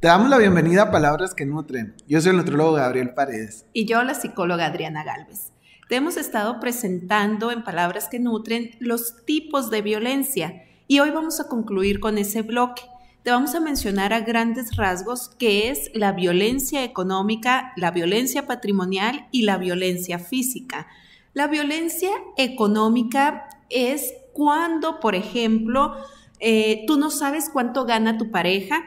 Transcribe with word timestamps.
Te 0.00 0.08
damos 0.08 0.30
la 0.30 0.38
bienvenida 0.38 0.84
a 0.84 0.90
Palabras 0.90 1.34
que 1.34 1.44
Nutren. 1.44 1.94
Yo 2.08 2.22
soy 2.22 2.30
el 2.30 2.38
nutrólogo 2.38 2.72
Gabriel 2.72 3.12
Paredes. 3.12 3.66
Y 3.74 3.84
yo 3.84 4.02
la 4.02 4.14
psicóloga 4.14 4.64
Adriana 4.64 5.04
Galvez. 5.04 5.52
Te 5.90 5.96
hemos 5.96 6.16
estado 6.16 6.58
presentando 6.58 7.50
en 7.50 7.62
Palabras 7.62 8.08
que 8.08 8.18
Nutren 8.18 8.70
los 8.78 9.26
tipos 9.26 9.68
de 9.68 9.82
violencia 9.82 10.64
y 10.86 11.00
hoy 11.00 11.10
vamos 11.10 11.38
a 11.38 11.48
concluir 11.48 12.00
con 12.00 12.16
ese 12.16 12.40
bloque. 12.40 12.80
Te 13.24 13.30
vamos 13.30 13.54
a 13.54 13.60
mencionar 13.60 14.14
a 14.14 14.20
grandes 14.20 14.74
rasgos 14.74 15.32
qué 15.38 15.68
es 15.68 15.90
la 15.92 16.12
violencia 16.12 16.82
económica, 16.82 17.74
la 17.76 17.90
violencia 17.90 18.46
patrimonial 18.46 19.28
y 19.32 19.42
la 19.42 19.58
violencia 19.58 20.18
física. 20.18 20.86
La 21.34 21.46
violencia 21.46 22.10
económica 22.38 23.50
es 23.68 24.14
cuando, 24.32 24.98
por 24.98 25.14
ejemplo, 25.14 25.94
eh, 26.38 26.84
tú 26.86 26.96
no 26.96 27.10
sabes 27.10 27.50
cuánto 27.52 27.84
gana 27.84 28.16
tu 28.16 28.30
pareja 28.30 28.82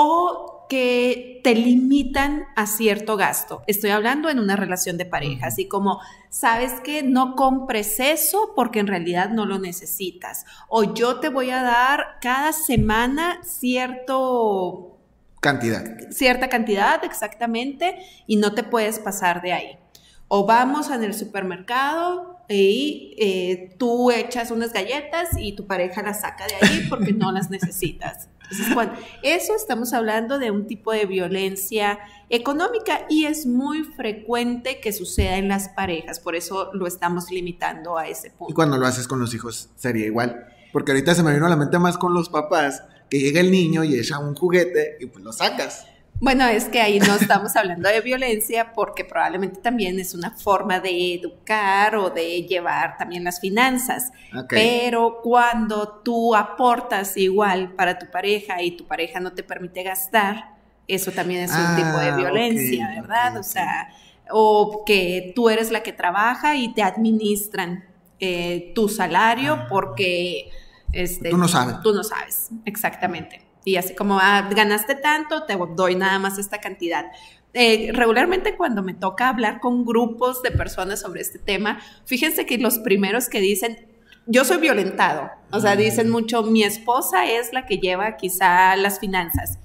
o 0.00 0.57
que 0.68 1.40
te 1.42 1.54
limitan 1.54 2.44
a 2.54 2.66
cierto 2.66 3.16
gasto. 3.16 3.62
Estoy 3.66 3.90
hablando 3.90 4.28
en 4.28 4.38
una 4.38 4.56
relación 4.56 4.98
de 4.98 5.06
pareja, 5.06 5.46
así 5.46 5.66
como, 5.66 6.00
sabes 6.30 6.72
que 6.84 7.02
no 7.02 7.36
compres 7.36 8.00
eso 8.00 8.52
porque 8.54 8.80
en 8.80 8.86
realidad 8.86 9.30
no 9.30 9.46
lo 9.46 9.58
necesitas. 9.58 10.44
O 10.68 10.94
yo 10.94 11.20
te 11.20 11.28
voy 11.28 11.50
a 11.50 11.62
dar 11.62 12.18
cada 12.20 12.52
semana 12.52 13.40
cierto... 13.42 14.98
Cantidad. 15.40 15.84
Cierta 16.10 16.48
cantidad, 16.48 17.04
exactamente, 17.04 17.98
y 18.26 18.36
no 18.36 18.54
te 18.54 18.64
puedes 18.64 18.98
pasar 18.98 19.40
de 19.40 19.52
ahí. 19.52 19.78
O 20.26 20.46
vamos 20.46 20.90
en 20.90 21.04
el 21.04 21.14
supermercado 21.14 22.38
y 22.48 23.14
eh, 23.18 23.74
tú 23.78 24.10
echas 24.10 24.50
unas 24.50 24.72
galletas 24.72 25.30
y 25.38 25.52
tu 25.52 25.66
pareja 25.66 26.02
las 26.02 26.20
saca 26.22 26.46
de 26.46 26.54
ahí 26.66 26.86
porque 26.88 27.12
no 27.12 27.30
las 27.32 27.50
necesitas. 27.50 28.28
Entonces, 28.50 28.74
cuando, 28.74 28.94
eso 29.22 29.54
estamos 29.54 29.92
hablando 29.92 30.38
de 30.38 30.50
un 30.50 30.66
tipo 30.66 30.92
de 30.92 31.06
violencia 31.06 31.98
económica 32.30 33.06
y 33.08 33.24
es 33.24 33.46
muy 33.46 33.84
frecuente 33.84 34.80
que 34.80 34.92
suceda 34.92 35.36
en 35.36 35.48
las 35.48 35.68
parejas, 35.70 36.20
por 36.20 36.34
eso 36.34 36.70
lo 36.72 36.86
estamos 36.86 37.30
limitando 37.30 37.98
a 37.98 38.08
ese 38.08 38.30
punto. 38.30 38.52
Y 38.52 38.54
cuando 38.54 38.78
lo 38.78 38.86
haces 38.86 39.06
con 39.06 39.20
los 39.20 39.34
hijos 39.34 39.70
sería 39.76 40.06
igual, 40.06 40.46
porque 40.72 40.92
ahorita 40.92 41.14
se 41.14 41.22
me 41.22 41.32
vino 41.32 41.46
a 41.46 41.50
la 41.50 41.56
mente 41.56 41.78
más 41.78 41.98
con 41.98 42.14
los 42.14 42.28
papás, 42.28 42.82
que 43.10 43.18
llega 43.18 43.40
el 43.40 43.50
niño 43.50 43.84
y 43.84 43.98
echa 43.98 44.18
un 44.18 44.34
juguete 44.34 44.96
y 45.00 45.06
pues 45.06 45.24
lo 45.24 45.32
sacas. 45.32 45.86
Bueno, 46.20 46.46
es 46.46 46.64
que 46.64 46.80
ahí 46.80 46.98
no 46.98 47.14
estamos 47.14 47.54
hablando 47.56 47.88
de 47.88 48.00
violencia 48.00 48.72
porque 48.72 49.04
probablemente 49.04 49.60
también 49.60 50.00
es 50.00 50.14
una 50.14 50.32
forma 50.32 50.80
de 50.80 51.14
educar 51.14 51.94
o 51.94 52.10
de 52.10 52.42
llevar 52.42 52.96
también 52.96 53.22
las 53.22 53.40
finanzas. 53.40 54.10
Pero 54.48 55.20
cuando 55.22 56.00
tú 56.04 56.34
aportas 56.34 57.16
igual 57.16 57.72
para 57.74 57.98
tu 57.98 58.10
pareja 58.10 58.60
y 58.62 58.72
tu 58.72 58.84
pareja 58.86 59.20
no 59.20 59.32
te 59.32 59.44
permite 59.44 59.84
gastar, 59.84 60.56
eso 60.88 61.12
también 61.12 61.42
es 61.42 61.52
un 61.52 61.76
tipo 61.76 61.98
de 61.98 62.08
ah, 62.08 62.16
violencia, 62.16 62.88
¿verdad? 63.00 63.36
o 63.36 63.42
sea, 63.42 63.88
o 64.30 64.82
que 64.84 65.32
tú 65.36 65.50
eres 65.50 65.70
la 65.70 65.82
que 65.82 65.92
trabaja 65.92 66.56
y 66.56 66.74
te 66.74 66.82
administran 66.82 67.84
eh, 68.18 68.72
tu 68.74 68.88
salario 68.88 69.54
ah, 69.54 69.66
porque... 69.68 70.50
Este, 70.90 71.28
tú 71.28 71.36
no 71.36 71.46
sabes. 71.46 71.76
Tú 71.82 71.92
no 71.92 72.02
sabes, 72.02 72.48
exactamente 72.64 73.47
y 73.68 73.76
así 73.76 73.94
como 73.94 74.18
ah, 74.20 74.48
ganaste 74.54 74.94
tanto, 74.94 75.44
te 75.44 75.56
doy 75.74 75.94
nada 75.94 76.18
más 76.18 76.38
esta 76.38 76.58
cantidad. 76.58 77.06
Eh, 77.54 77.90
regularmente 77.92 78.56
cuando 78.56 78.82
me 78.82 78.94
toca 78.94 79.28
hablar 79.28 79.60
con 79.60 79.84
grupos 79.84 80.42
de 80.42 80.50
personas 80.50 81.00
sobre 81.00 81.20
este 81.20 81.38
tema, 81.38 81.80
fíjense 82.04 82.46
que 82.46 82.58
los 82.58 82.78
primeros 82.78 83.28
que 83.28 83.40
dicen, 83.40 83.86
yo 84.26 84.44
soy 84.44 84.58
violentado, 84.58 85.30
o 85.52 85.60
sea, 85.60 85.74
dicen 85.74 86.10
mucho, 86.10 86.42
mi 86.42 86.62
esposa 86.62 87.26
es 87.26 87.52
la 87.52 87.64
que 87.66 87.78
lleva 87.78 88.16
quizá 88.16 88.76
las 88.76 89.00
finanzas. 89.00 89.58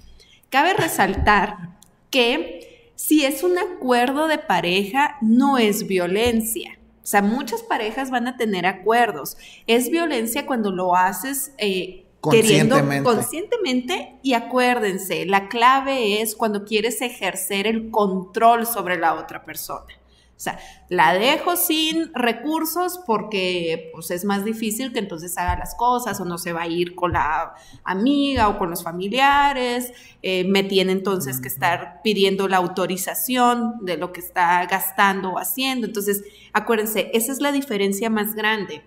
Cabe 0.50 0.74
resaltar 0.74 1.78
que 2.10 2.92
si 2.96 3.26
es 3.26 3.44
un 3.44 3.58
acuerdo 3.58 4.28
de 4.28 4.38
pareja, 4.38 5.18
no 5.22 5.58
es 5.58 5.88
violencia. 5.88 6.80
O 7.04 7.06
sea, 7.06 7.22
muchas 7.22 7.62
parejas 7.64 8.10
van 8.10 8.28
a 8.28 8.38
tener 8.38 8.66
acuerdos. 8.66 9.36
Es 9.68 9.90
violencia 9.90 10.46
cuando 10.46 10.72
lo 10.72 10.96
haces 10.96 11.54
eh, 11.58 12.03
Conscientemente. 12.24 13.04
conscientemente 13.04 14.16
y 14.24 14.34
acuérdense, 14.34 15.26
la 15.26 15.50
clave 15.50 16.22
es 16.22 16.38
cuando 16.38 16.64
quieres 16.64 17.02
ejercer 17.02 17.68
el 17.68 17.92
control 17.92 18.66
sobre 18.66 18.98
la 18.98 19.16
otra 19.16 19.44
persona. 19.44 19.94
O 20.34 20.40
sea, 20.40 20.58
la 20.88 21.14
dejo 21.16 21.58
sin 21.58 22.14
recursos 22.14 23.02
porque 23.06 23.92
pues, 23.94 24.10
es 24.10 24.24
más 24.24 24.46
difícil 24.46 24.94
que 24.94 25.00
entonces 25.00 25.38
haga 25.38 25.58
las 25.58 25.76
cosas 25.76 26.18
o 26.22 26.24
no 26.24 26.38
se 26.38 26.54
va 26.54 26.62
a 26.62 26.68
ir 26.68 26.96
con 26.96 27.12
la 27.12 27.56
amiga 27.84 28.48
o 28.48 28.58
con 28.58 28.70
los 28.70 28.84
familiares. 28.84 29.92
Eh, 30.22 30.46
me 30.46 30.64
tiene 30.64 30.94
entonces 30.94 31.42
que 31.42 31.50
estar 31.50 32.00
pidiendo 32.06 32.48
la 32.48 32.56
autorización 32.56 33.86
de 33.86 33.98
lo 33.98 34.14
que 34.14 34.22
está 34.22 34.66
gastando 34.66 35.32
o 35.32 35.40
haciendo. 35.40 35.88
Entonces, 35.88 36.24
acuérdense, 36.54 37.12
esa 37.14 37.34
es 37.34 37.42
la 37.42 37.52
diferencia 37.52 38.10
más 38.10 38.34
grande 38.34 38.82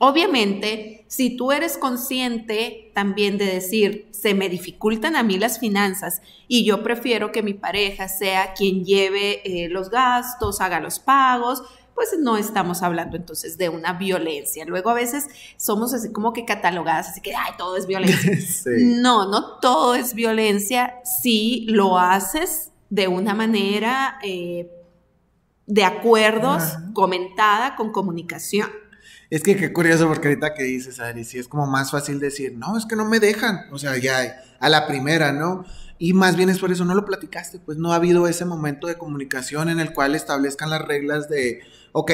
Obviamente, 0.00 1.04
si 1.08 1.36
tú 1.36 1.50
eres 1.50 1.76
consciente 1.76 2.92
también 2.94 3.36
de 3.36 3.46
decir, 3.46 4.08
se 4.12 4.32
me 4.32 4.48
dificultan 4.48 5.16
a 5.16 5.24
mí 5.24 5.38
las 5.38 5.58
finanzas 5.58 6.22
y 6.46 6.64
yo 6.64 6.84
prefiero 6.84 7.32
que 7.32 7.42
mi 7.42 7.54
pareja 7.54 8.08
sea 8.08 8.54
quien 8.54 8.84
lleve 8.84 9.42
eh, 9.44 9.68
los 9.68 9.90
gastos, 9.90 10.60
haga 10.60 10.78
los 10.78 11.00
pagos, 11.00 11.62
pues 11.98 12.14
no 12.16 12.36
estamos 12.36 12.84
hablando 12.84 13.16
entonces 13.16 13.58
de 13.58 13.70
una 13.70 13.92
violencia. 13.92 14.64
Luego 14.64 14.90
a 14.90 14.94
veces 14.94 15.26
somos 15.56 15.92
así 15.92 16.12
como 16.12 16.32
que 16.32 16.44
catalogadas, 16.44 17.08
así 17.08 17.20
que, 17.20 17.34
ay, 17.34 17.54
todo 17.58 17.76
es 17.76 17.88
violencia. 17.88 18.38
No, 18.78 19.28
no 19.28 19.58
todo 19.58 19.96
es 19.96 20.14
violencia 20.14 20.94
si 21.02 21.66
lo 21.68 21.98
haces 21.98 22.70
de 22.88 23.08
una 23.08 23.34
manera 23.34 24.20
eh, 24.22 24.70
de 25.66 25.84
acuerdos, 25.84 26.62
comentada, 26.94 27.74
con 27.74 27.90
comunicación. 27.90 28.70
Es 29.30 29.42
que 29.42 29.56
qué 29.56 29.72
curioso 29.72 30.08
porque 30.08 30.28
ahorita 30.28 30.54
que 30.54 30.62
dices, 30.62 31.00
Ari, 31.00 31.24
sí 31.24 31.38
es 31.38 31.48
como 31.48 31.66
más 31.66 31.90
fácil 31.90 32.18
decir, 32.18 32.56
no, 32.56 32.78
es 32.78 32.86
que 32.86 32.96
no 32.96 33.04
me 33.04 33.20
dejan, 33.20 33.66
o 33.70 33.78
sea, 33.78 33.98
ya 33.98 34.42
a 34.58 34.68
la 34.70 34.86
primera, 34.86 35.32
¿no? 35.32 35.64
Y 35.98 36.14
más 36.14 36.36
bien 36.36 36.48
es 36.48 36.58
por 36.58 36.72
eso, 36.72 36.84
no 36.84 36.94
lo 36.94 37.04
platicaste, 37.04 37.58
pues 37.58 37.76
no 37.76 37.92
ha 37.92 37.96
habido 37.96 38.26
ese 38.26 38.46
momento 38.46 38.86
de 38.86 38.96
comunicación 38.96 39.68
en 39.68 39.80
el 39.80 39.92
cual 39.92 40.14
establezcan 40.14 40.70
las 40.70 40.82
reglas 40.82 41.28
de, 41.28 41.60
ok, 41.92 42.12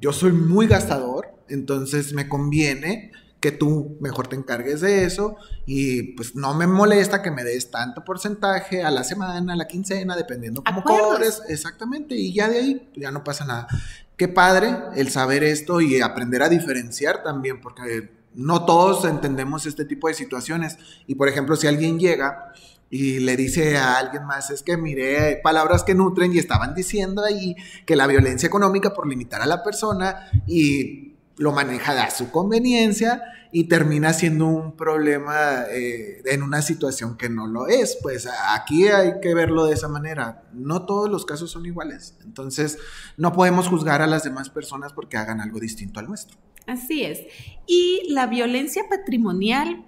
yo 0.00 0.12
soy 0.12 0.32
muy 0.32 0.66
gastador, 0.66 1.34
entonces 1.48 2.14
me 2.14 2.28
conviene 2.28 3.12
que 3.40 3.52
tú 3.52 3.98
mejor 4.00 4.26
te 4.26 4.34
encargues 4.34 4.80
de 4.80 5.04
eso 5.04 5.36
y 5.64 6.14
pues 6.14 6.34
no 6.34 6.54
me 6.54 6.66
molesta 6.66 7.22
que 7.22 7.30
me 7.30 7.44
des 7.44 7.70
tanto 7.70 8.04
porcentaje 8.04 8.82
a 8.82 8.90
la 8.90 9.04
semana, 9.04 9.52
a 9.52 9.56
la 9.56 9.68
quincena, 9.68 10.16
dependiendo 10.16 10.64
cómo 10.64 10.82
cobres, 10.82 11.42
exactamente, 11.48 12.14
y 12.14 12.32
ya 12.32 12.48
de 12.48 12.58
ahí 12.58 12.90
ya 12.96 13.10
no 13.10 13.22
pasa 13.22 13.44
nada 13.44 13.68
qué 14.18 14.28
padre 14.28 14.76
el 14.96 15.10
saber 15.10 15.44
esto 15.44 15.80
y 15.80 16.00
aprender 16.02 16.42
a 16.42 16.50
diferenciar 16.50 17.22
también, 17.22 17.60
porque 17.60 18.10
no 18.34 18.66
todos 18.66 19.04
entendemos 19.04 19.64
este 19.64 19.84
tipo 19.84 20.08
de 20.08 20.14
situaciones. 20.14 20.76
Y 21.06 21.14
por 21.14 21.28
ejemplo, 21.28 21.56
si 21.56 21.68
alguien 21.68 21.98
llega 21.98 22.52
y 22.90 23.20
le 23.20 23.36
dice 23.36 23.78
a 23.78 23.96
alguien 23.96 24.24
más, 24.26 24.50
es 24.50 24.62
que 24.62 24.76
mire, 24.76 25.40
palabras 25.42 25.84
que 25.84 25.94
nutren 25.94 26.34
y 26.34 26.38
estaban 26.38 26.74
diciendo 26.74 27.24
ahí 27.24 27.54
que 27.86 27.96
la 27.96 28.06
violencia 28.06 28.46
económica 28.46 28.92
por 28.92 29.06
limitar 29.06 29.40
a 29.40 29.46
la 29.46 29.62
persona 29.62 30.28
y 30.46 31.07
lo 31.38 31.52
maneja 31.52 32.02
a 32.02 32.10
su 32.10 32.30
conveniencia 32.30 33.22
y 33.50 33.64
termina 33.64 34.12
siendo 34.12 34.46
un 34.46 34.76
problema 34.76 35.64
eh, 35.70 36.22
en 36.26 36.42
una 36.42 36.60
situación 36.62 37.16
que 37.16 37.30
no 37.30 37.46
lo 37.46 37.66
es. 37.66 37.98
Pues 38.02 38.28
aquí 38.50 38.88
hay 38.88 39.20
que 39.22 39.34
verlo 39.34 39.64
de 39.66 39.74
esa 39.74 39.88
manera. 39.88 40.42
No 40.52 40.84
todos 40.84 41.08
los 41.08 41.24
casos 41.24 41.50
son 41.50 41.64
iguales. 41.64 42.16
Entonces, 42.24 42.78
no 43.16 43.32
podemos 43.32 43.68
juzgar 43.68 44.02
a 44.02 44.06
las 44.06 44.24
demás 44.24 44.50
personas 44.50 44.92
porque 44.92 45.16
hagan 45.16 45.40
algo 45.40 45.60
distinto 45.60 46.00
al 46.00 46.08
nuestro. 46.08 46.36
Así 46.66 47.02
es. 47.04 47.22
Y 47.66 48.02
la 48.10 48.26
violencia 48.26 48.84
patrimonial 48.90 49.86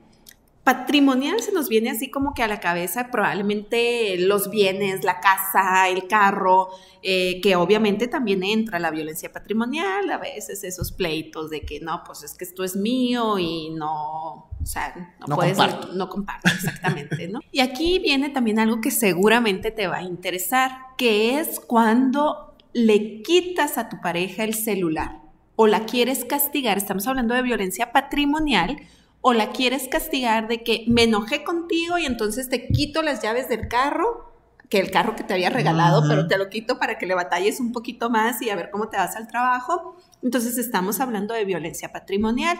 patrimonial 0.65 1.41
se 1.41 1.53
nos 1.53 1.69
viene 1.69 1.91
así 1.91 2.11
como 2.11 2.35
que 2.35 2.43
a 2.43 2.49
la 2.49 2.61
cabeza 2.61 3.09
probablemente 3.11 4.19
los 4.19 4.51
bienes, 4.51 5.05
la 5.05 5.19
casa, 5.21 5.89
el 5.89 6.07
carro, 6.07 6.69
eh, 7.03 7.41
que 7.41 7.57
obviamente 7.57 8.09
también 8.09 8.43
entra 8.43 8.79
la 8.79 8.91
violencia 8.91 9.33
patrimonial, 9.33 10.11
a 10.11 10.19
veces 10.19 10.63
esos 10.63 10.93
pleitos 10.93 11.49
de 11.49 11.63
que 11.63 11.81
no, 11.81 12.03
pues 12.05 12.23
es 12.25 12.35
que 12.35 12.45
esto 12.45 12.63
es 12.63 12.77
mío 12.77 13.39
y 13.39 13.71
no, 13.71 14.51
o 14.61 14.67
sea, 14.67 15.17
no, 15.27 15.35
puedes, 15.35 15.57
comparto. 15.57 15.93
no 15.95 16.09
comparto, 16.11 16.51
exactamente, 16.55 17.29
¿no? 17.29 17.41
y 17.51 17.61
aquí 17.61 17.99
viene 17.99 18.29
también 18.29 18.59
algo 18.59 18.83
que 18.83 18.91
seguramente 18.91 19.71
te 19.71 19.87
va 19.87 19.99
a 19.99 20.03
interesar, 20.03 20.71
que 20.99 21.41
es 21.41 21.59
cuando 21.59 22.55
le 22.75 23.23
quitas 23.23 23.79
a 23.79 23.89
tu 23.89 24.01
pareja 24.01 24.45
el 24.45 24.55
celular 24.55 25.21
o 25.57 25.67
la 25.67 25.87
quieres 25.87 26.25
castigar, 26.25 26.77
estamos 26.77 27.07
hablando 27.07 27.35
de 27.35 27.43
violencia 27.43 27.93
patrimonial, 27.93 28.77
o 29.21 29.33
la 29.33 29.51
quieres 29.51 29.89
castigar 29.89 30.49
de 30.49 30.63
que 30.63 30.85
me 30.89 31.05
enojé 31.05 31.45
contigo 31.45 31.99
y 31.99 32.07
entonces 32.07 32.49
te 32.49 32.69
quito 32.69 33.03
las 33.03 33.23
llaves 33.23 33.49
del 33.49 33.69
carro, 33.69 34.33
que 34.69 34.79
el 34.79 34.91
carro 34.91 35.17
que 35.17 35.25
te 35.25 35.35
había 35.35 35.51
regalado, 35.51 36.05
pero 36.09 36.27
te 36.27 36.39
lo 36.39 36.49
quito 36.49 36.79
para 36.79 36.97
que 36.97 37.07
le 37.07 37.15
batalles 37.15 37.61
un 37.61 37.73
poquito 37.73 38.09
más 38.09 38.41
y 38.41 38.51
a 38.51 38.57
ver 38.57 38.71
cómo 38.71 38.89
te 38.89 38.97
vas 38.97 39.17
al 39.17 39.27
trabajo. 39.27 39.97
Entonces 40.23 40.57
estamos 40.59 41.01
hablando 41.01 41.35
de 41.35 41.45
violencia 41.45 41.93
patrimonial. 41.93 42.59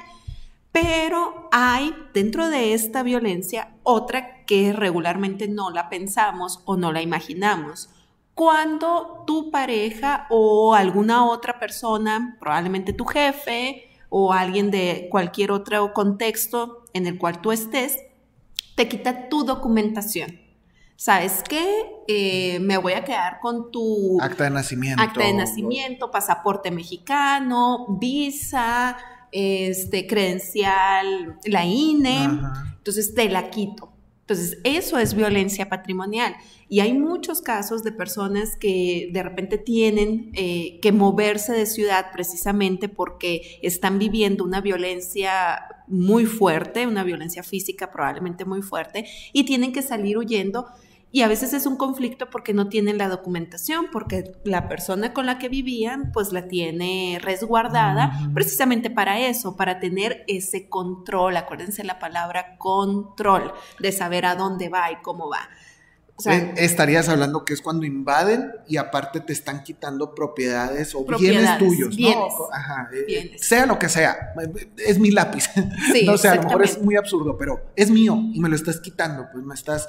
Pero 0.73 1.49
hay 1.51 1.95
dentro 2.15 2.49
de 2.49 2.75
esta 2.75 3.03
violencia 3.03 3.75
otra 3.83 4.45
que 4.45 4.73
regularmente 4.73 5.49
no 5.49 5.71
la 5.71 5.89
pensamos 5.89 6.63
o 6.65 6.77
no 6.77 6.93
la 6.93 7.03
imaginamos. 7.03 7.91
Cuando 8.35 9.25
tu 9.27 9.51
pareja 9.51 10.27
o 10.31 10.75
alguna 10.75 11.27
otra 11.27 11.59
persona, 11.59 12.37
probablemente 12.39 12.93
tu 12.93 13.05
jefe 13.05 13.90
o 14.11 14.35
alguien 14.35 14.71
de 14.71 15.09
cualquier 15.11 15.53
otro 15.53 15.95
contexto 15.95 16.85
en 16.93 17.07
el 17.07 17.17
cual 17.17 17.41
tú 17.41 17.53
estés, 17.53 17.97
te 18.77 18.89
quita 18.89 19.29
tu 19.29 19.45
documentación. 19.45 20.39
¿Sabes 20.97 21.43
qué? 21.49 21.87
Eh, 22.09 22.59
me 22.61 22.77
voy 22.77 22.93
a 22.93 23.05
quedar 23.05 23.41
con 23.41 23.71
tu 23.71 24.21
acta 24.21 24.45
de 24.45 24.51
nacimiento. 24.51 25.03
Acta 25.03 25.25
de 25.25 25.33
nacimiento, 25.33 26.11
pasaporte 26.11 26.71
mexicano, 26.71 27.87
visa, 27.99 28.99
este, 29.33 30.07
credencial, 30.07 31.39
la 31.47 31.65
INE. 31.65 32.29
Entonces 32.77 33.15
te 33.15 33.31
la 33.31 33.49
quito. 33.49 33.90
Entonces, 34.31 34.59
eso 34.63 34.97
es 34.97 35.15
violencia 35.15 35.69
patrimonial. 35.69 36.37
Y 36.69 36.79
hay 36.79 36.93
muchos 36.93 37.43
casos 37.43 37.83
de 37.83 37.91
personas 37.91 38.57
que 38.57 39.11
de 39.13 39.25
repente 39.25 39.59
tienen 39.59 40.31
eh, 40.35 40.79
que 40.81 40.93
moverse 40.93 41.53
de 41.53 41.67
ciudad 41.67 42.13
precisamente 42.13 42.89
porque 42.89 43.59
están 43.61 43.99
viviendo 43.99 44.45
una 44.45 44.61
violencia 44.61 45.59
muy 45.89 46.27
fuerte, 46.27 46.87
una 46.87 47.03
violencia 47.03 47.43
física 47.43 47.91
probablemente 47.91 48.45
muy 48.45 48.63
fuerte, 48.63 49.05
y 49.33 49.43
tienen 49.43 49.73
que 49.73 49.83
salir 49.83 50.17
huyendo 50.17 50.67
y 51.13 51.23
a 51.23 51.29
veces 51.29 51.53
es 51.53 51.67
un 51.67 51.77
conflicto 51.77 52.31
porque 52.31 52.55
no 52.55 52.69
tienen 52.69 52.99
la 52.99 53.09
documentación, 53.09 53.87
porque 53.91 54.33
la 54.45 54.69
persona 54.69 55.13
con 55.13 55.27
la 55.27 55.39
que 55.39 55.49
vivían 55.49 56.13
pues 56.13 56.33
la 56.33 56.47
tiene 56.47 57.19
resguardada 57.21 58.31
precisamente 58.33 58.91
para 58.91 59.19
eso, 59.19 59.57
para 59.57 59.81
tener 59.81 60.25
ese 60.29 60.69
control, 60.69 61.37
acuérdense 61.37 61.83
la 61.85 61.99
palabra 61.99 62.57
control, 62.59 63.53
de 63.79 63.93
saber 63.93 64.25
a 64.25 64.37
dónde 64.37 64.69
va 64.69 64.91
y 64.93 64.97
cómo 65.03 65.29
va. 65.29 65.49
Eh, 66.27 66.55
estarías 66.57 67.09
hablando 67.09 67.45
que 67.45 67.55
es 67.55 67.63
cuando 67.63 67.87
invaden 67.87 68.53
y 68.67 68.77
aparte 68.77 69.21
te 69.21 69.33
están 69.33 69.63
quitando 69.63 70.15
propiedades 70.15 70.95
o 70.95 71.05
bienes 71.05 71.59
tuyos, 71.59 71.99
¿no? 71.99 72.29
Ajá, 72.53 72.91
eh, 73.09 73.37
sea 73.39 73.67
lo 73.67 73.79
que 73.79 73.89
sea, 73.89 74.35
es 74.77 74.99
mi 74.99 75.11
lápiz. 75.11 75.45
no 76.05 76.19
sé, 76.19 76.29
a 76.29 76.37
lo 76.37 76.43
mejor 76.43 76.65
es 76.65 76.81
muy 76.81 76.97
absurdo, 76.97 77.37
pero 77.37 77.73
es 77.77 77.91
mío 77.91 78.19
y 78.33 78.41
me 78.41 78.49
lo 78.49 78.57
estás 78.57 78.81
quitando, 78.81 79.27
pues 79.33 79.45
me 79.45 79.55
estás 79.55 79.89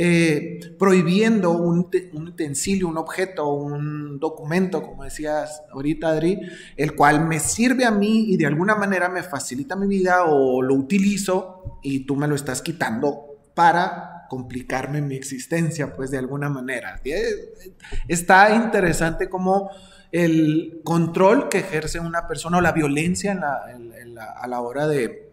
eh, 0.00 0.60
prohibiendo 0.78 1.50
un, 1.50 1.90
utensilio, 2.12 2.86
un 2.86 2.98
objeto, 2.98 3.48
un 3.48 4.20
documento, 4.20 4.80
como 4.80 5.02
decías 5.02 5.62
ahorita, 5.72 6.10
Adri, 6.10 6.38
el 6.76 6.94
cual 6.94 7.26
me 7.26 7.40
sirve 7.40 7.84
a 7.84 7.90
mí 7.90 8.26
y 8.28 8.36
de 8.36 8.46
alguna 8.46 8.76
manera 8.76 9.08
me 9.08 9.24
facilita 9.24 9.74
mi 9.74 9.88
vida 9.88 10.22
o 10.22 10.62
lo 10.62 10.74
utilizo 10.74 11.80
y 11.82 12.06
tú 12.06 12.14
me 12.14 12.28
lo 12.28 12.36
estás 12.36 12.62
quitando 12.62 13.40
para 13.54 14.17
complicarme 14.28 15.00
mi 15.00 15.16
existencia, 15.16 15.94
pues 15.94 16.10
de 16.10 16.18
alguna 16.18 16.48
manera. 16.48 17.00
Está 18.06 18.54
interesante 18.54 19.28
como 19.28 19.70
el 20.12 20.80
control 20.84 21.48
que 21.48 21.58
ejerce 21.58 22.00
una 22.00 22.26
persona 22.26 22.58
o 22.58 22.60
la 22.60 22.72
violencia 22.72 23.32
a 23.32 24.46
la 24.46 24.60
hora 24.60 24.86
de, 24.86 25.30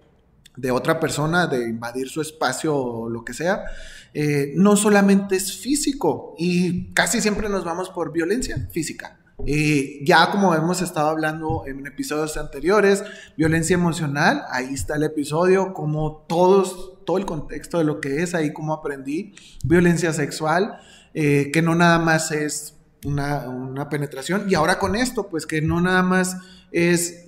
de 0.58 0.72
otra 0.72 1.00
persona, 1.00 1.48
de 1.48 1.70
invadir 1.70 2.10
su 2.10 2.22
espacio 2.22 2.76
o 2.76 3.10
lo 3.10 3.24
que 3.24 3.34
sea, 3.34 3.66
eh, 4.14 4.54
no 4.56 4.76
solamente 4.78 5.36
es 5.36 5.58
físico 5.58 6.36
y 6.38 6.94
casi 6.94 7.20
siempre 7.22 7.50
nos 7.50 7.66
vamos 7.66 7.90
por 7.90 8.12
violencia 8.12 8.68
física. 8.72 9.20
Eh, 9.46 10.00
ya 10.06 10.32
como 10.32 10.56
hemos 10.56 10.82
estado 10.82 11.10
hablando 11.10 11.64
en 11.68 11.86
episodios 11.86 12.38
anteriores, 12.38 13.04
violencia 13.36 13.74
emocional, 13.74 14.44
ahí 14.50 14.74
está 14.74 14.96
el 14.96 15.04
episodio, 15.04 15.74
como 15.74 16.26
todos, 16.30 16.94
todo 17.06 17.18
el 17.18 17.26
contexto 17.26 17.78
de 17.78 17.84
lo 17.84 18.02
que 18.02 18.24
es, 18.24 18.36
ahí 18.36 18.52
como 18.52 18.74
aprendí, 18.74 19.34
violencia 19.64 20.12
sexual, 20.14 20.80
eh, 21.14 21.52
que 21.54 21.62
no 21.62 21.76
nada 21.76 22.00
más 22.00 22.32
es 22.32 22.76
una, 23.06 23.48
una, 23.48 23.90
penetración, 23.90 24.50
y 24.50 24.56
ahora 24.56 24.80
con 24.80 24.96
esto, 24.96 25.30
pues 25.30 25.46
que 25.46 25.62
no 25.62 25.80
nada 25.80 26.04
más 26.04 26.38
es 26.72 27.26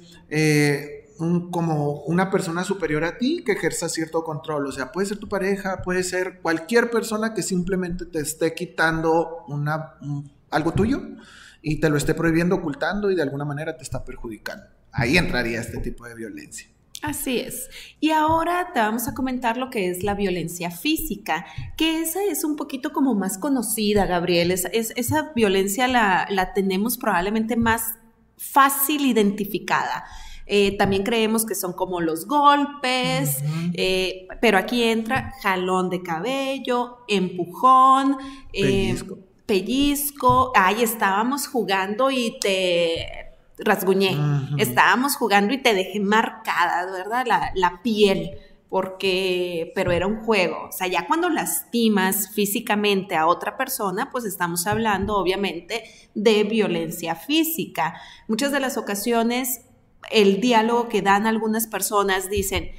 como 1.17 2.01
una 2.03 2.29
persona 2.29 2.63
superior 2.63 3.03
a 3.03 3.17
ti 3.17 3.43
que 3.45 3.53
ejerza 3.53 3.89
cierto 3.89 4.23
control. 4.23 4.67
O 4.67 4.71
sea, 4.71 4.91
puede 4.91 5.07
ser 5.07 5.17
tu 5.17 5.27
pareja, 5.27 5.81
puede 5.83 6.03
ser 6.03 6.39
cualquier 6.41 6.91
persona 6.91 7.33
que 7.33 7.41
simplemente 7.41 8.05
te 8.05 8.19
esté 8.19 8.53
quitando 8.53 9.43
una, 9.47 9.95
algo 10.49 10.73
tuyo 10.73 11.01
y 11.61 11.79
te 11.79 11.89
lo 11.89 11.97
esté 11.97 12.13
prohibiendo, 12.13 12.55
ocultando 12.55 13.09
y 13.09 13.15
de 13.15 13.23
alguna 13.23 13.45
manera 13.45 13.77
te 13.77 13.83
está 13.83 14.05
perjudicando. 14.05 14.65
Ahí 14.91 15.17
entraría 15.17 15.59
este 15.59 15.79
tipo 15.79 16.05
de 16.05 16.15
violencia. 16.15 16.67
Así 17.03 17.39
es. 17.39 17.69
Y 17.99 18.09
ahora 18.09 18.71
te 18.73 18.79
vamos 18.79 19.07
a 19.07 19.13
comentar 19.13 19.57
lo 19.57 19.69
que 19.69 19.89
es 19.89 20.03
la 20.03 20.15
violencia 20.15 20.71
física, 20.71 21.45
que 21.77 22.01
esa 22.01 22.23
es 22.23 22.43
un 22.43 22.55
poquito 22.55 22.91
como 22.91 23.13
más 23.13 23.37
conocida, 23.37 24.05
Gabriel. 24.05 24.51
Es, 24.51 24.65
esa 24.71 25.31
violencia 25.35 25.87
la, 25.87 26.27
la 26.29 26.53
tenemos 26.53 26.97
probablemente 26.97 27.55
más 27.55 27.95
fácil 28.37 29.05
identificada. 29.05 30.05
Eh, 30.49 30.77
también 30.77 31.03
creemos 31.03 31.45
que 31.45 31.55
son 31.55 31.73
como 31.73 31.99
los 31.99 32.25
golpes, 32.25 33.39
eh, 33.73 34.27
pero 34.39 34.57
aquí 34.57 34.81
entra 34.83 35.33
jalón 35.41 35.89
de 35.89 36.01
cabello, 36.01 36.99
empujón, 37.09 38.17
eh, 38.53 38.95
pellizco. 39.45 40.53
Ahí 40.55 40.83
estábamos 40.83 41.47
jugando 41.47 42.09
y 42.09 42.39
te 42.39 43.26
rasguñé. 43.57 44.17
Estábamos 44.57 45.15
jugando 45.15 45.53
y 45.53 45.57
te 45.57 45.73
dejé 45.73 45.99
marcada, 45.99 46.91
¿verdad? 46.91 47.25
La, 47.25 47.51
la 47.55 47.81
piel 47.81 48.31
porque, 48.69 49.71
pero 49.75 49.91
era 49.91 50.07
un 50.07 50.23
juego. 50.23 50.67
O 50.69 50.71
sea, 50.71 50.87
ya 50.87 51.07
cuando 51.07 51.29
lastimas 51.29 52.29
físicamente 52.33 53.15
a 53.15 53.27
otra 53.27 53.55
persona, 53.55 54.09
pues 54.11 54.25
estamos 54.25 54.67
hablando 54.67 55.15
obviamente 55.15 55.83
de 56.13 56.43
violencia 56.43 57.15
física. 57.15 57.99
Muchas 58.27 58.51
de 58.51 58.59
las 58.59 58.77
ocasiones 58.77 59.61
el 60.11 60.39
diálogo 60.39 60.89
que 60.89 61.01
dan 61.01 61.27
algunas 61.27 61.67
personas, 61.67 62.29
dicen, 62.29 62.71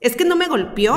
es 0.00 0.16
que 0.16 0.24
no 0.24 0.36
me 0.36 0.48
golpeó. 0.48 0.94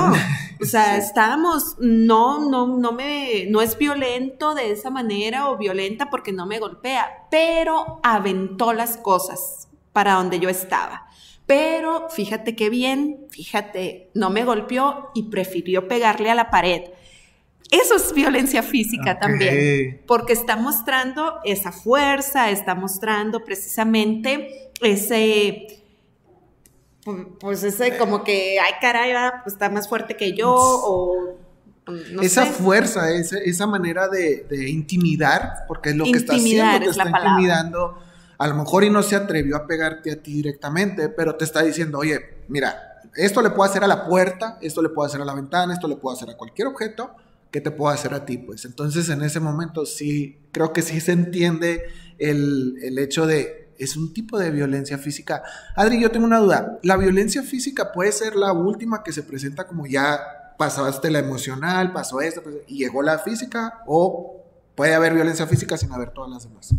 O 0.61 0.65
sea, 0.65 0.97
estábamos, 0.97 1.75
no, 1.79 2.49
no, 2.49 2.67
no 2.77 2.91
me, 2.93 3.45
no 3.49 3.61
es 3.61 3.77
violento 3.77 4.55
de 4.55 4.71
esa 4.71 4.89
manera 4.89 5.49
o 5.49 5.57
violenta 5.57 6.09
porque 6.09 6.31
no 6.31 6.45
me 6.45 6.59
golpea, 6.59 7.27
pero 7.29 7.99
aventó 8.01 8.71
las 8.71 8.95
cosas 8.97 9.67
para 9.91 10.13
donde 10.13 10.39
yo 10.39 10.47
estaba. 10.47 11.07
Pero 11.45 12.09
fíjate 12.09 12.55
qué 12.55 12.69
bien, 12.69 13.25
fíjate, 13.29 14.09
no 14.13 14.29
me 14.29 14.45
golpeó 14.45 15.11
y 15.13 15.23
prefirió 15.23 15.87
pegarle 15.87 16.31
a 16.31 16.35
la 16.35 16.49
pared. 16.49 16.83
Eso 17.69 17.95
es 17.95 18.13
violencia 18.13 18.61
física 18.61 19.19
también, 19.19 20.01
porque 20.05 20.33
está 20.33 20.55
mostrando 20.55 21.39
esa 21.43 21.71
fuerza, 21.71 22.51
está 22.51 22.75
mostrando 22.75 23.43
precisamente 23.43 24.71
ese, 24.79 25.82
pues 27.39 27.63
ese 27.63 27.97
como 27.97 28.23
que, 28.23 28.59
ay 28.59 28.73
caray, 28.81 29.13
pues 29.43 29.53
está 29.53 29.69
más 29.69 29.87
fuerte 29.89 30.15
que 30.15 30.33
yo 30.33 30.53
o... 30.53 31.37
esa 32.21 32.45
fuerza, 32.45 33.11
esa, 33.11 33.37
esa 33.39 33.67
manera 33.67 34.07
de, 34.07 34.69
intimidar, 34.69 35.65
porque 35.67 35.89
es 35.89 35.95
lo 35.95 36.05
que 36.05 36.11
está 36.11 36.35
haciendo, 36.35 36.79
te 36.79 36.91
está 36.91 37.09
intimidando. 37.09 37.99
A 38.37 38.47
lo 38.47 38.55
mejor 38.55 38.83
y 38.83 38.89
no 38.89 39.03
se 39.03 39.15
atrevió 39.15 39.55
a 39.55 39.67
pegarte 39.67 40.11
a 40.11 40.21
ti 40.21 40.33
directamente, 40.33 41.09
pero 41.09 41.35
te 41.35 41.45
está 41.45 41.61
diciendo, 41.61 41.99
oye, 41.99 42.19
mira, 42.47 43.01
esto 43.15 43.41
le 43.41 43.51
puedo 43.51 43.69
hacer 43.69 43.83
a 43.83 43.87
la 43.87 44.05
puerta, 44.05 44.57
esto 44.61 44.81
le 44.81 44.89
puedo 44.89 45.05
hacer 45.05 45.21
a 45.21 45.25
la 45.25 45.33
ventana, 45.33 45.73
esto 45.73 45.87
le 45.87 45.97
puedo 45.97 46.15
hacer 46.15 46.29
a 46.29 46.37
cualquier 46.37 46.67
objeto, 46.67 47.11
que 47.51 47.61
te 47.61 47.69
puedo 47.69 47.93
hacer 47.93 48.13
a 48.13 48.25
ti? 48.25 48.37
Pues 48.39 48.65
entonces 48.65 49.09
en 49.09 49.21
ese 49.21 49.39
momento 49.39 49.85
sí, 49.85 50.39
creo 50.51 50.73
que 50.73 50.81
sí 50.81 50.99
se 50.99 51.11
entiende 51.11 51.83
el, 52.17 52.77
el 52.81 52.97
hecho 52.97 53.27
de, 53.27 53.62
es 53.83 53.97
un 53.97 54.13
tipo 54.13 54.37
de 54.37 54.51
violencia 54.51 54.97
física. 54.97 55.43
Adri, 55.75 56.01
yo 56.01 56.11
tengo 56.11 56.25
una 56.25 56.39
duda. 56.39 56.79
¿La 56.83 56.97
violencia 56.97 57.43
física 57.43 57.91
puede 57.91 58.11
ser 58.11 58.35
la 58.35 58.53
última 58.53 59.03
que 59.03 59.11
se 59.11 59.23
presenta 59.23 59.67
como 59.67 59.85
ya 59.85 60.19
pasaste 60.57 61.11
la 61.11 61.19
emocional, 61.19 61.91
pasó 61.91 62.21
esto, 62.21 62.43
pues, 62.43 62.55
y 62.67 62.77
llegó 62.77 63.01
la 63.01 63.19
física? 63.19 63.81
¿O 63.85 64.43
puede 64.75 64.93
haber 64.93 65.13
violencia 65.13 65.47
física 65.47 65.77
sin 65.77 65.91
haber 65.91 66.11
todas 66.11 66.31
las 66.31 66.43
demás? 66.43 66.73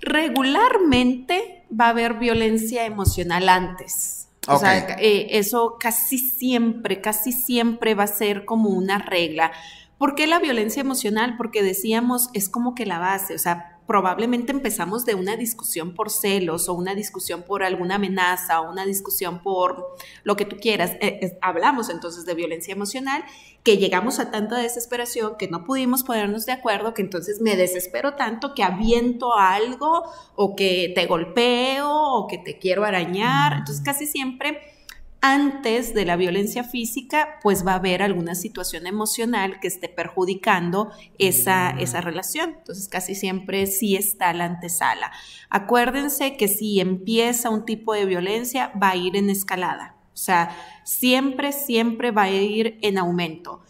Regularmente 0.00 1.64
va 1.68 1.86
a 1.86 1.90
haber 1.90 2.14
violencia 2.14 2.86
emocional 2.86 3.48
antes. 3.48 4.28
O 4.46 4.58
sea, 4.58 4.96
eh, 4.98 5.38
eso 5.38 5.76
casi 5.78 6.16
siempre, 6.18 7.02
casi 7.02 7.32
siempre 7.32 7.94
va 7.94 8.04
a 8.04 8.08
ser 8.08 8.46
como 8.46 8.70
una 8.70 8.98
regla. 8.98 9.52
¿Por 9.98 10.14
qué 10.14 10.26
la 10.26 10.38
violencia 10.38 10.80
emocional? 10.80 11.34
Porque 11.36 11.62
decíamos, 11.62 12.30
es 12.32 12.48
como 12.48 12.74
que 12.74 12.86
la 12.86 12.98
base, 12.98 13.34
o 13.34 13.38
sea, 13.38 13.77
probablemente 13.88 14.52
empezamos 14.52 15.06
de 15.06 15.14
una 15.14 15.34
discusión 15.34 15.94
por 15.94 16.10
celos 16.10 16.68
o 16.68 16.74
una 16.74 16.94
discusión 16.94 17.42
por 17.42 17.64
alguna 17.64 17.94
amenaza 17.94 18.60
o 18.60 18.70
una 18.70 18.84
discusión 18.84 19.42
por 19.42 19.96
lo 20.24 20.36
que 20.36 20.44
tú 20.44 20.58
quieras. 20.60 20.92
Eh, 21.00 21.38
hablamos 21.40 21.88
entonces 21.88 22.26
de 22.26 22.34
violencia 22.34 22.72
emocional, 22.72 23.24
que 23.64 23.78
llegamos 23.78 24.20
a 24.20 24.30
tanta 24.30 24.58
desesperación 24.58 25.36
que 25.38 25.48
no 25.48 25.64
pudimos 25.64 26.04
ponernos 26.04 26.44
de 26.44 26.52
acuerdo, 26.52 26.92
que 26.92 27.00
entonces 27.00 27.40
me 27.40 27.56
desespero 27.56 28.12
tanto 28.14 28.54
que 28.54 28.62
aviento 28.62 29.34
algo 29.34 30.04
o 30.36 30.54
que 30.54 30.92
te 30.94 31.06
golpeo 31.06 31.90
o 31.90 32.26
que 32.28 32.36
te 32.36 32.58
quiero 32.58 32.84
arañar. 32.84 33.54
Entonces 33.54 33.82
casi 33.82 34.06
siempre 34.06 34.77
antes 35.20 35.94
de 35.94 36.04
la 36.04 36.16
violencia 36.16 36.62
física, 36.62 37.38
pues 37.42 37.66
va 37.66 37.72
a 37.72 37.76
haber 37.76 38.02
alguna 38.02 38.34
situación 38.34 38.86
emocional 38.86 39.58
que 39.60 39.66
esté 39.66 39.88
perjudicando 39.88 40.92
esa, 41.18 41.70
esa 41.70 42.00
relación. 42.00 42.54
Entonces, 42.58 42.88
casi 42.88 43.14
siempre 43.14 43.66
sí 43.66 43.96
está 43.96 44.32
la 44.32 44.44
antesala. 44.44 45.10
Acuérdense 45.50 46.36
que 46.36 46.46
si 46.46 46.80
empieza 46.80 47.50
un 47.50 47.64
tipo 47.64 47.94
de 47.94 48.04
violencia, 48.04 48.72
va 48.80 48.90
a 48.90 48.96
ir 48.96 49.16
en 49.16 49.28
escalada. 49.28 49.96
O 50.12 50.16
sea, 50.20 50.56
siempre, 50.84 51.52
siempre 51.52 52.10
va 52.10 52.22
a 52.22 52.30
ir 52.30 52.78
en 52.82 52.98
aumento. 52.98 53.62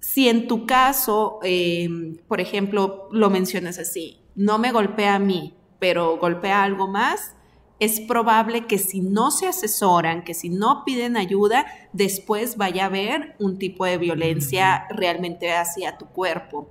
Si 0.00 0.28
en 0.28 0.48
tu 0.48 0.66
caso, 0.66 1.38
eh, 1.42 1.88
por 2.28 2.40
ejemplo, 2.40 3.08
lo 3.10 3.30
mencionas 3.30 3.78
así, 3.78 4.20
no 4.34 4.58
me 4.58 4.70
golpea 4.70 5.14
a 5.14 5.18
mí, 5.18 5.54
pero 5.78 6.18
golpea 6.18 6.62
algo 6.62 6.88
más, 6.88 7.34
es 7.80 8.00
probable 8.00 8.66
que 8.66 8.78
si 8.78 9.00
no 9.00 9.30
se 9.30 9.46
asesoran, 9.46 10.24
que 10.24 10.34
si 10.34 10.48
no 10.48 10.84
piden 10.84 11.16
ayuda, 11.16 11.66
después 11.92 12.56
vaya 12.56 12.84
a 12.84 12.86
haber 12.86 13.34
un 13.38 13.58
tipo 13.58 13.84
de 13.84 13.98
violencia 13.98 14.86
realmente 14.90 15.52
hacia 15.52 15.98
tu 15.98 16.06
cuerpo. 16.06 16.68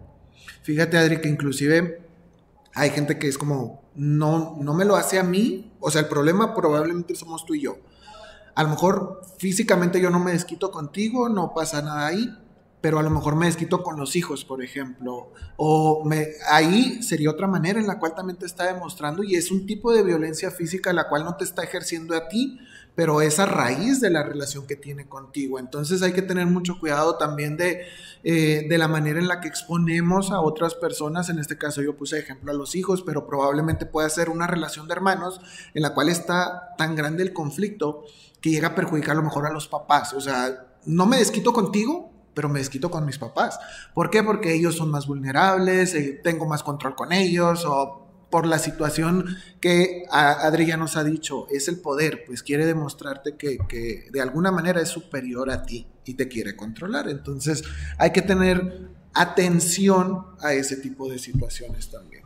Fíjate, 0.62 0.98
Adri, 0.98 1.20
que 1.20 1.30
inclusive 1.30 2.02
hay 2.74 2.90
gente 2.90 3.20
que 3.20 3.28
es 3.28 3.38
como, 3.38 3.84
no, 3.96 4.58
no 4.60 4.74
me 4.74 4.86
lo 4.86 4.96
hace 4.96 5.20
a 5.20 5.24
mí, 5.24 5.72
o 5.80 5.92
sea, 5.92 6.02
el 6.02 6.08
problema 6.08 6.56
probablemente 6.56 7.16
somos 7.16 7.46
tú 7.46 7.54
y 7.54 7.62
yo. 7.62 7.78
A 8.56 8.64
lo 8.64 8.70
mejor 8.70 9.22
físicamente 9.38 10.00
yo 10.00 10.10
no 10.10 10.20
me 10.20 10.32
desquito 10.32 10.72
contigo, 10.72 11.28
no 11.28 11.54
pasa 11.54 11.82
nada 11.82 12.08
ahí, 12.08 12.30
pero 12.84 13.00
a 13.00 13.02
lo 13.02 13.10
mejor 13.10 13.38
me 13.38 13.46
desquito 13.46 13.82
con 13.82 13.98
los 13.98 14.18
hijos, 14.18 14.44
por 14.44 14.62
ejemplo. 14.62 15.32
O 15.56 16.04
me, 16.04 16.28
ahí 16.50 17.02
sería 17.02 17.30
otra 17.30 17.48
manera 17.48 17.80
en 17.80 17.88
la 17.88 17.98
cual 17.98 18.14
también 18.14 18.38
te 18.38 18.46
está 18.46 18.66
demostrando 18.66 19.24
y 19.24 19.36
es 19.36 19.52
un 19.52 19.66
tipo 19.66 19.94
de 19.94 20.04
violencia 20.04 20.52
física 20.52 20.92
la 20.92 21.08
cual 21.08 21.24
no 21.24 21.38
te 21.38 21.46
está 21.46 21.64
ejerciendo 21.64 22.14
a 22.14 22.28
ti, 22.28 22.60
pero 22.94 23.22
es 23.22 23.40
a 23.40 23.46
raíz 23.46 24.02
de 24.02 24.10
la 24.10 24.22
relación 24.22 24.68
que 24.68 24.76
tiene 24.76 25.08
contigo. 25.08 25.60
Entonces 25.60 26.02
hay 26.02 26.12
que 26.12 26.24
tener 26.24 26.46
mucho 26.48 26.78
cuidado 26.78 27.16
también 27.16 27.56
de, 27.56 27.84
eh, 28.26 28.66
de 28.68 28.78
la 28.78 28.90
manera 28.90 29.18
en 29.18 29.30
la 29.30 29.40
que 29.40 29.48
exponemos 29.48 30.32
a 30.32 30.42
otras 30.42 30.76
personas. 30.76 31.30
En 31.30 31.40
este 31.40 31.58
caso 31.58 31.82
yo 31.82 31.96
puse 31.96 32.20
ejemplo 32.20 32.52
a 32.52 32.54
los 32.54 32.76
hijos, 32.76 33.02
pero 33.02 33.26
probablemente 33.26 33.86
pueda 33.86 34.10
ser 34.10 34.30
una 34.30 34.46
relación 34.46 34.90
de 34.90 34.94
hermanos 34.96 35.40
en 35.74 35.84
la 35.84 35.94
cual 35.94 36.10
está 36.10 36.76
tan 36.78 36.98
grande 36.98 37.24
el 37.24 37.32
conflicto 37.32 38.04
que 38.42 38.50
llega 38.50 38.68
a 38.68 38.76
perjudicar 38.76 39.12
a 39.12 39.20
lo 39.20 39.24
mejor 39.24 39.46
a 39.46 39.54
los 39.54 39.70
papás. 39.70 40.14
O 40.14 40.20
sea, 40.20 40.68
no 40.84 41.06
me 41.06 41.16
desquito 41.16 41.54
contigo, 41.54 42.13
pero 42.34 42.50
me 42.50 42.60
desquito 42.60 42.90
con 42.90 43.06
mis 43.06 43.18
papás. 43.18 43.60
¿Por 43.94 44.10
qué? 44.10 44.24
Porque 44.24 44.54
ellos 44.54 44.76
son 44.76 44.90
más 44.90 45.08
vulnerables, 45.08 45.94
eh, 45.96 46.20
tengo 46.24 46.46
más 46.46 46.64
control 46.64 46.96
con 46.96 47.12
ellos 47.12 47.66
o 47.66 48.04
por 48.30 48.48
la 48.48 48.58
situación 48.58 49.38
que 49.62 50.06
Adri 50.10 50.66
ya 50.66 50.76
nos 50.76 50.98
ha 50.98 51.04
dicho, 51.04 51.46
es 51.52 51.68
el 51.68 51.80
poder, 51.80 52.24
pues 52.26 52.42
quiere 52.42 52.66
demostrarte 52.66 53.36
que, 53.38 53.60
que, 53.70 54.10
de 54.12 54.22
alguna 54.22 54.52
manera 54.52 54.82
es 54.82 54.90
superior 54.90 55.52
a 55.52 55.62
ti 55.62 55.86
y 56.04 56.16
te 56.16 56.28
quiere 56.28 56.56
controlar. 56.56 57.10
Entonces 57.10 57.64
hay 58.00 58.10
que 58.10 58.24
tener 58.24 58.90
atención 59.14 60.26
a 60.42 60.54
ese 60.54 60.78
tipo 60.78 61.08
de 61.12 61.20
situaciones 61.20 61.92
también. 61.92 62.24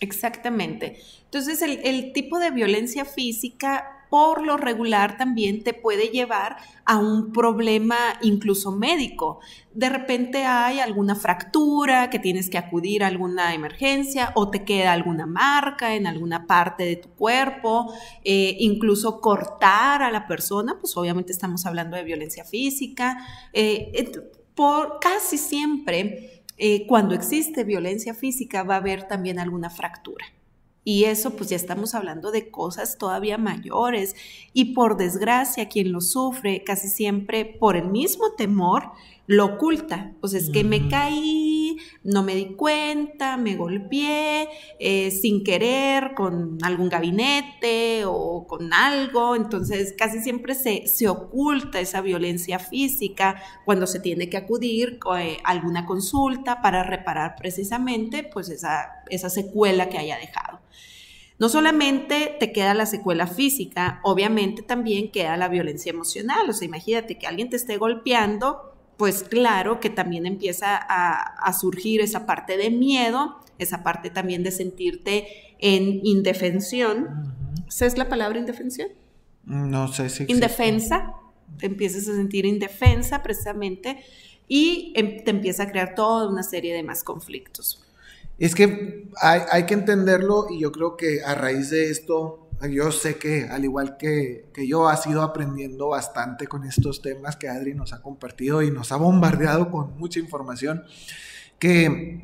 Exactamente. 0.00 1.00
Entonces 1.24 1.62
el, 1.62 1.80
el 1.84 2.12
tipo 2.12 2.38
de 2.38 2.50
violencia 2.50 3.06
física 3.06 3.99
por 4.10 4.44
lo 4.44 4.56
regular 4.56 5.16
también 5.16 5.62
te 5.62 5.72
puede 5.72 6.08
llevar 6.08 6.56
a 6.84 6.98
un 6.98 7.32
problema 7.32 7.96
incluso 8.20 8.72
médico. 8.72 9.38
De 9.72 9.88
repente 9.88 10.44
hay 10.44 10.80
alguna 10.80 11.14
fractura 11.14 12.10
que 12.10 12.18
tienes 12.18 12.50
que 12.50 12.58
acudir 12.58 13.04
a 13.04 13.06
alguna 13.06 13.54
emergencia 13.54 14.32
o 14.34 14.50
te 14.50 14.64
queda 14.64 14.92
alguna 14.92 15.26
marca 15.26 15.94
en 15.94 16.08
alguna 16.08 16.46
parte 16.46 16.84
de 16.84 16.96
tu 16.96 17.08
cuerpo, 17.10 17.94
eh, 18.24 18.56
incluso 18.58 19.20
cortar 19.20 20.02
a 20.02 20.10
la 20.10 20.26
persona, 20.26 20.76
pues 20.80 20.96
obviamente 20.96 21.32
estamos 21.32 21.64
hablando 21.64 21.96
de 21.96 22.02
violencia 22.02 22.44
física. 22.44 23.16
Eh, 23.52 24.10
por 24.56 24.98
casi 25.00 25.38
siempre, 25.38 26.42
eh, 26.58 26.86
cuando 26.86 27.14
existe 27.14 27.64
violencia 27.64 28.12
física, 28.12 28.64
va 28.64 28.74
a 28.74 28.78
haber 28.78 29.06
también 29.06 29.38
alguna 29.38 29.70
fractura. 29.70 30.26
Y 30.84 31.04
eso 31.04 31.36
pues 31.36 31.50
ya 31.50 31.56
estamos 31.56 31.94
hablando 31.94 32.30
de 32.30 32.50
cosas 32.50 32.96
todavía 32.98 33.38
mayores. 33.38 34.16
Y 34.52 34.74
por 34.74 34.96
desgracia, 34.96 35.68
quien 35.68 35.92
lo 35.92 36.00
sufre 36.00 36.64
casi 36.64 36.88
siempre 36.88 37.44
por 37.44 37.76
el 37.76 37.88
mismo 37.88 38.32
temor 38.36 38.92
lo 39.30 39.44
oculta. 39.44 40.12
Pues 40.20 40.34
es 40.34 40.50
que 40.50 40.64
me 40.64 40.88
caí, 40.88 41.76
no 42.02 42.24
me 42.24 42.34
di 42.34 42.54
cuenta, 42.56 43.36
me 43.36 43.54
golpeé 43.54 44.48
eh, 44.80 45.12
sin 45.12 45.44
querer 45.44 46.14
con 46.16 46.58
algún 46.62 46.88
gabinete 46.88 48.02
o 48.06 48.46
con 48.48 48.72
algo. 48.72 49.36
Entonces 49.36 49.94
casi 49.96 50.18
siempre 50.18 50.56
se, 50.56 50.88
se 50.88 51.08
oculta 51.08 51.78
esa 51.78 52.00
violencia 52.00 52.58
física 52.58 53.40
cuando 53.64 53.86
se 53.86 54.00
tiene 54.00 54.28
que 54.28 54.36
acudir 54.36 54.98
eh, 55.16 55.38
a 55.44 55.50
alguna 55.50 55.86
consulta 55.86 56.60
para 56.60 56.82
reparar 56.82 57.36
precisamente 57.36 58.24
pues 58.24 58.48
esa, 58.48 59.04
esa 59.10 59.30
secuela 59.30 59.88
que 59.88 59.98
haya 59.98 60.18
dejado. 60.18 60.59
No 61.40 61.48
solamente 61.48 62.36
te 62.38 62.52
queda 62.52 62.74
la 62.74 62.84
secuela 62.84 63.26
física, 63.26 64.00
obviamente 64.02 64.62
también 64.62 65.10
queda 65.10 65.38
la 65.38 65.48
violencia 65.48 65.88
emocional. 65.88 66.50
O 66.50 66.52
sea, 66.52 66.66
imagínate 66.66 67.16
que 67.16 67.26
alguien 67.26 67.48
te 67.48 67.56
esté 67.56 67.78
golpeando, 67.78 68.74
pues 68.98 69.22
claro 69.22 69.80
que 69.80 69.88
también 69.88 70.26
empieza 70.26 70.76
a, 70.76 71.52
surgir 71.54 72.02
esa 72.02 72.26
parte 72.26 72.58
de 72.58 72.68
miedo, 72.70 73.40
esa 73.58 73.82
parte 73.82 74.10
también 74.10 74.42
de 74.42 74.50
sentirte 74.50 75.28
en 75.58 76.04
indefensión. 76.04 77.34
¿Sabes 77.68 77.96
la 77.96 78.10
palabra 78.10 78.38
indefensión? 78.38 78.88
No 79.44 79.88
sé 79.88 80.10
si. 80.10 80.26
Indefensa. 80.28 81.14
Te 81.58 81.66
empiezas 81.66 82.06
a 82.08 82.16
sentir 82.16 82.44
indefensa 82.44 83.22
precisamente 83.22 84.04
y 84.46 84.92
em, 84.94 85.24
te 85.24 85.30
empieza 85.30 85.62
a 85.62 85.70
crear 85.70 85.94
toda 85.94 86.28
una 86.28 86.42
serie 86.42 86.74
de 86.74 86.82
más 86.82 87.02
conflictos. 87.02 87.86
Es 88.40 88.54
que 88.54 89.10
hay, 89.20 89.66
que 89.66 89.74
entenderlo 89.74 90.46
y 90.50 90.60
yo 90.60 90.72
creo 90.72 90.96
que 90.96 91.22
a 91.22 91.34
raíz 91.34 91.68
de 91.68 91.90
esto, 91.90 92.48
yo 92.70 92.90
sé 92.90 93.16
que 93.16 93.44
al 93.44 93.64
igual 93.64 93.98
que, 93.98 94.48
que, 94.54 94.66
yo, 94.66 94.88
ha 94.88 94.96
sido 94.96 95.20
aprendiendo 95.20 95.88
bastante 95.88 96.46
con 96.46 96.64
estos 96.64 97.02
temas 97.02 97.36
que 97.36 97.50
Adri 97.50 97.74
nos 97.74 97.92
ha 97.92 98.00
compartido 98.00 98.62
y 98.62 98.70
nos 98.70 98.92
ha 98.92 98.96
bombardeado 98.96 99.70
con 99.70 99.98
mucha 99.98 100.18
información, 100.18 100.84
que 101.58 102.22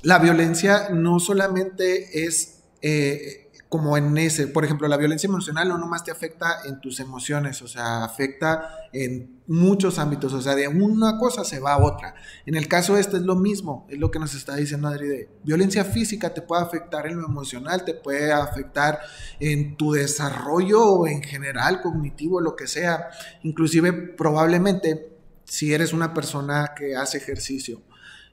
la 0.00 0.18
violencia 0.18 0.88
no 0.88 1.20
solamente 1.20 2.24
es 2.24 2.62
eh, 2.80 3.49
como 3.70 3.96
en 3.96 4.18
ese, 4.18 4.48
por 4.48 4.64
ejemplo, 4.64 4.88
la 4.88 4.96
violencia 4.96 5.28
emocional 5.28 5.68
no 5.68 5.78
nomás 5.78 6.02
te 6.02 6.10
afecta 6.10 6.58
en 6.64 6.80
tus 6.80 6.98
emociones, 6.98 7.62
o 7.62 7.68
sea, 7.68 8.02
afecta 8.02 8.68
en 8.92 9.40
muchos 9.46 10.00
ámbitos, 10.00 10.32
o 10.32 10.42
sea, 10.42 10.56
de 10.56 10.66
una 10.66 11.18
cosa 11.18 11.44
se 11.44 11.60
va 11.60 11.74
a 11.74 11.78
otra. 11.78 12.16
En 12.46 12.56
el 12.56 12.66
caso 12.66 12.96
este 12.98 13.18
es 13.18 13.22
lo 13.22 13.36
mismo, 13.36 13.86
es 13.88 13.96
lo 13.96 14.10
que 14.10 14.18
nos 14.18 14.34
está 14.34 14.56
diciendo 14.56 14.88
Adri 14.88 15.28
violencia 15.44 15.84
física 15.84 16.34
te 16.34 16.42
puede 16.42 16.62
afectar 16.62 17.06
en 17.06 17.20
lo 17.20 17.26
emocional, 17.28 17.84
te 17.84 17.94
puede 17.94 18.32
afectar 18.32 18.98
en 19.38 19.76
tu 19.76 19.92
desarrollo 19.92 21.06
en 21.06 21.22
general, 21.22 21.80
cognitivo, 21.80 22.40
lo 22.40 22.56
que 22.56 22.66
sea, 22.66 23.10
inclusive 23.44 23.92
probablemente 23.92 25.16
si 25.44 25.72
eres 25.72 25.92
una 25.92 26.12
persona 26.12 26.72
que 26.76 26.96
hace 26.96 27.18
ejercicio 27.18 27.82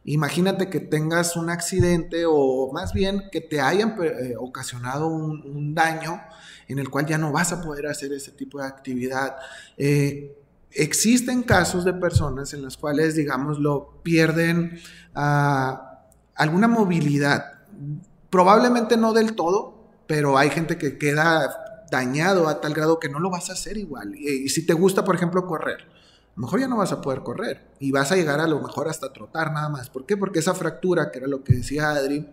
Imagínate 0.09 0.69
que 0.69 0.79
tengas 0.79 1.35
un 1.35 1.49
accidente 1.49 2.23
o 2.25 2.71
más 2.71 2.93
bien 2.93 3.23
que 3.29 3.41
te 3.41 3.59
hayan 3.59 3.97
eh, 4.01 4.35
ocasionado 4.39 5.07
un, 5.07 5.75
daño 5.75 6.21
en 6.69 6.79
el 6.79 6.89
cual 6.89 7.05
ya 7.05 7.17
no 7.17 7.33
vas 7.33 7.51
a 7.51 7.61
poder 7.61 7.87
hacer 7.87 8.13
ese 8.13 8.31
tipo 8.31 8.61
de 8.61 8.67
actividad. 8.67 9.35
Eh, 9.75 10.33
existen 10.71 11.43
casos 11.43 11.83
de 11.83 11.91
personas 11.91 12.53
en 12.53 12.61
las 12.61 12.77
cuales, 12.77 13.15
digámoslo, 13.15 13.99
pierden 14.01 14.79
ah, 15.13 16.05
alguna 16.35 16.69
movilidad. 16.69 17.65
Probablemente 18.29 18.95
no 18.95 19.11
del 19.11 19.35
todo, 19.35 19.89
pero 20.07 20.37
hay 20.37 20.51
gente 20.51 20.77
que 20.77 20.97
queda 20.97 21.83
dañado 21.91 22.47
a 22.47 22.61
tal 22.61 22.73
grado 22.73 22.97
que 22.97 23.09
no 23.09 23.19
lo 23.19 23.29
vas 23.29 23.49
a 23.49 23.53
hacer 23.53 23.75
igual. 23.75 24.15
y 24.15 24.47
si 24.47 24.65
te 24.65 24.71
gusta, 24.71 25.03
por 25.03 25.15
ejemplo, 25.15 25.45
correr 25.45 25.96
lo 26.37 26.41
mejor 26.41 26.59
ya 26.59 26.67
no 26.67 26.77
vas 26.77 26.91
a 26.91 27.01
poder 27.01 27.23
correr 27.23 27.67
y 27.79 27.91
vas 27.91 28.11
a 28.11 28.15
llegar 28.15 28.39
a 28.39 28.47
lo 28.47 28.61
mejor 28.61 28.87
hasta 28.87 29.11
trotar 29.11 29.51
nada 29.51 29.69
más. 29.69 29.89
¿Por 29.89 30.05
qué? 30.05 30.15
Porque 30.15 30.37
esa 30.37 30.53
fractura, 30.53 31.09
que 31.09 31.17
era 31.17 31.27
lo 31.27 31.43
que 31.43 31.55
decía 31.55 31.89
Adri, 31.89 32.29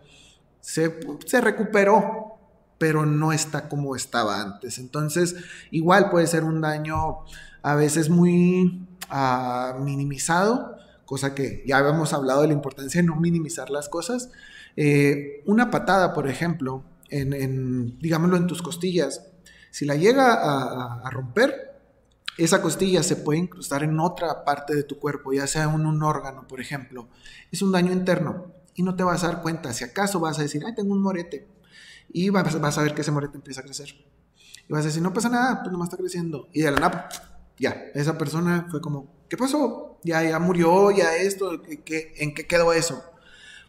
se, 0.61 1.01
se 1.25 1.41
recuperó, 1.41 2.37
pero 2.77 3.07
no 3.07 3.33
está 3.33 3.67
como 3.71 3.97
estaba 3.97 4.43
antes. 4.43 4.79
Entonces, 4.79 5.37
igual 5.71 6.11
puede 6.11 6.27
ser 6.27 6.45
un 6.45 6.61
daño 6.61 7.21
a 7.63 7.75
veces 7.77 8.11
muy 8.11 8.87
uh, 9.11 9.81
minimizado, 9.81 10.77
cosa 11.07 11.35
que 11.35 11.65
ya 11.67 11.79
habíamos 11.79 12.13
hablado 12.13 12.43
de 12.43 12.49
la 12.49 12.53
importancia 12.53 13.01
de 13.01 13.07
no 13.07 13.17
minimizar 13.17 13.71
las 13.71 13.89
cosas. 13.89 14.31
Eh, 14.77 15.43
una 15.47 15.71
patada, 15.71 16.13
por 16.13 16.29
ejemplo, 16.29 16.85
en, 17.09 17.99
digámoslo, 18.01 18.37
en 18.37 18.49
tus 18.49 18.61
costillas, 18.61 19.25
si 19.71 19.87
la 19.87 19.97
llega 19.97 20.35
a 20.35 21.11
romper, 21.11 21.74
esa 22.37 22.62
costilla 22.62 23.03
se 23.03 23.17
puede 23.17 23.38
incrustar 23.38 23.83
en 23.83 23.99
otra 24.00 24.45
parte 24.45 24.75
de 24.75 24.83
tu 24.83 24.99
cuerpo, 24.99 25.33
ya 25.33 25.47
sea 25.47 25.64
en 25.64 25.87
un 25.87 26.03
órgano, 26.03 26.47
por 26.49 26.61
ejemplo. 26.61 27.09
Es 27.53 27.62
un 27.62 27.73
daño 27.73 27.93
interno 27.93 28.53
y 28.75 28.83
no 28.83 28.97
te 28.97 29.05
vas 29.05 29.25
a 29.25 29.29
dar 29.29 29.43
cuenta. 29.43 29.73
Si 29.73 29.85
acaso 29.85 30.21
vas 30.21 30.38
a 30.38 30.43
decir, 30.43 30.62
ay, 30.67 30.75
tengo 30.75 30.93
un 30.93 31.03
morete, 31.03 31.47
y 32.12 32.31
vas, 32.31 32.79
a 32.79 32.83
ver 32.83 32.95
que 32.95 33.03
ese 33.03 33.11
morete 33.11 33.37
empieza 33.37 33.61
a 33.61 33.64
crecer. 33.64 33.88
Y 34.69 34.73
vas 34.73 34.83
a 34.83 34.87
decir, 34.87 35.03
no 35.03 35.12
pasa 35.12 35.29
nada, 35.29 35.61
pues 35.62 35.73
nomás 35.73 35.88
está 35.88 35.97
creciendo. 35.97 36.49
Y 36.53 36.62
de 36.62 36.71
la 36.71 36.79
nada, 36.79 37.09
ya, 37.59 37.91
esa 37.95 38.17
persona 38.19 38.67
fue 38.71 38.81
como, 38.81 39.12
¿qué 39.29 39.37
pasó? 39.37 39.99
Ya, 40.05 40.23
ya 40.23 40.38
murió, 40.38 40.91
ya 40.91 41.17
esto, 41.17 41.62
¿qué, 41.85 42.14
en 42.19 42.35
qué 42.35 42.47
quedó 42.47 42.73
eso? 42.73 43.03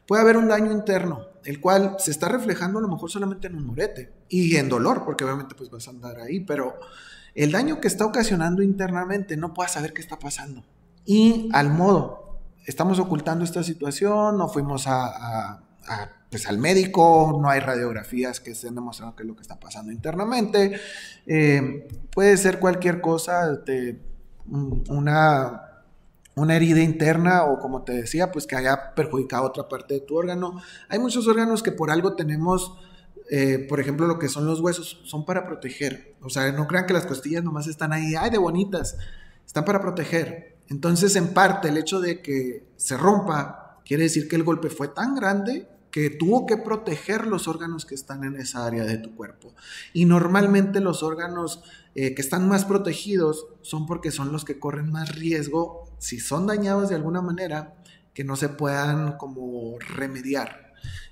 Puede 0.08 0.22
haber 0.22 0.38
un 0.38 0.48
daño 0.48 0.72
interno, 0.72 1.26
el 1.44 1.60
cual 1.60 1.96
se 2.00 2.12
está 2.12 2.30
reflejando 2.30 2.80
a 2.80 2.82
lo 2.82 2.88
mejor 2.88 3.10
solamente 3.10 3.48
en 3.48 3.56
un 3.56 3.66
morete 3.66 4.14
y 4.30 4.56
en 4.58 4.70
dolor, 4.70 5.04
porque 5.06 5.24
obviamente 5.24 5.56
pues 5.56 5.70
vas 5.72 5.88
a 5.88 5.92
andar 5.92 6.20
ahí, 6.20 6.42
pero 6.42 6.76
el 7.36 7.52
daño 7.52 7.82
que 7.82 7.88
está 7.88 8.06
ocasionando 8.06 8.64
internamente 8.64 9.36
no 9.36 9.54
puedes 9.54 9.74
saber 9.74 9.94
qué 9.94 10.02
está 10.02 10.18
pasando. 10.18 10.64
Y 11.06 11.50
al 11.54 11.70
modo, 11.70 12.40
estamos 12.66 12.98
ocultando 12.98 13.44
esta 13.44 13.62
situación, 13.62 14.38
no 14.38 14.48
fuimos 14.48 14.86
a, 14.88 15.62
pues 16.30 16.48
al 16.48 16.58
médico, 16.58 17.38
no 17.42 17.50
hay 17.50 17.60
radiografías 17.60 18.40
que 18.40 18.52
estén 18.52 18.74
demostrando 18.74 19.16
qué 19.16 19.24
es 19.24 19.28
lo 19.28 19.36
que 19.36 19.42
está 19.42 19.60
pasando 19.60 19.92
internamente. 19.92 20.80
Eh, 21.28 21.88
puede 22.12 22.38
ser 22.38 22.60
cualquier 22.60 23.02
cosa, 23.02 23.60
una, 24.88 25.62
una 26.36 26.56
herida 26.56 26.82
interna 26.82 27.44
o 27.44 27.60
como 27.60 27.84
te 27.84 27.94
decía, 27.94 28.32
pues 28.32 28.48
que 28.48 28.56
haya 28.56 28.96
perjudicado 28.96 29.44
otra 29.46 29.68
parte 29.68 29.96
de 29.96 30.00
tu 30.00 30.18
órgano. 30.18 30.62
Hay 30.88 31.00
muchos 31.00 31.28
órganos 31.28 31.62
que 31.62 31.74
por 31.74 31.92
algo 31.92 32.16
tenemos 32.16 32.78
eh, 33.30 33.66
por 33.68 33.80
ejemplo, 33.80 34.08
lo 34.08 34.20
que 34.20 34.30
son 34.30 34.46
los 34.46 34.60
huesos, 34.60 35.02
son 35.04 35.26
para 35.26 35.46
proteger. 35.46 36.16
O 36.22 36.30
sea, 36.30 36.52
no 36.52 36.68
crean 36.68 36.86
que 36.86 36.94
las 36.94 37.06
costillas 37.06 37.44
nomás 37.44 37.68
están 37.68 37.94
ahí, 37.94 38.14
ay, 38.16 38.30
de 38.30 38.38
bonitas. 38.38 38.98
Están 39.46 39.66
para 39.66 39.82
proteger. 39.82 40.58
Entonces, 40.70 41.16
en 41.16 41.34
parte, 41.34 41.70
el 41.70 41.78
hecho 41.78 42.00
de 42.00 42.22
que 42.22 42.68
se 42.76 42.98
rompa 42.98 43.80
quiere 43.86 44.04
decir 44.04 44.28
que 44.28 44.36
el 44.36 44.44
golpe 44.44 44.70
fue 44.70 44.88
tan 44.88 45.16
grande 45.16 45.68
que 45.92 46.10
tuvo 46.10 46.46
que 46.46 46.58
proteger 46.58 47.26
los 47.26 47.48
órganos 47.48 47.86
que 47.86 47.96
están 47.96 48.26
en 48.26 48.36
esa 48.36 48.66
área 48.66 48.84
de 48.84 48.98
tu 48.98 49.16
cuerpo. 49.16 49.54
Y 49.94 50.04
normalmente 50.04 50.82
los 50.82 51.04
órganos 51.04 51.64
eh, 51.94 52.14
que 52.14 52.22
están 52.22 52.50
más 52.50 52.66
protegidos 52.66 53.48
son 53.62 53.86
porque 53.86 54.12
son 54.12 54.34
los 54.34 54.44
que 54.44 54.60
corren 54.60 54.92
más 54.92 55.16
riesgo, 55.16 55.86
si 56.00 56.20
son 56.20 56.48
dañados 56.48 56.90
de 56.90 56.96
alguna 56.96 57.22
manera, 57.22 57.76
que 58.14 58.26
no 58.26 58.36
se 58.36 58.50
puedan 58.50 59.18
como 59.18 59.78
remediar. 59.80 60.65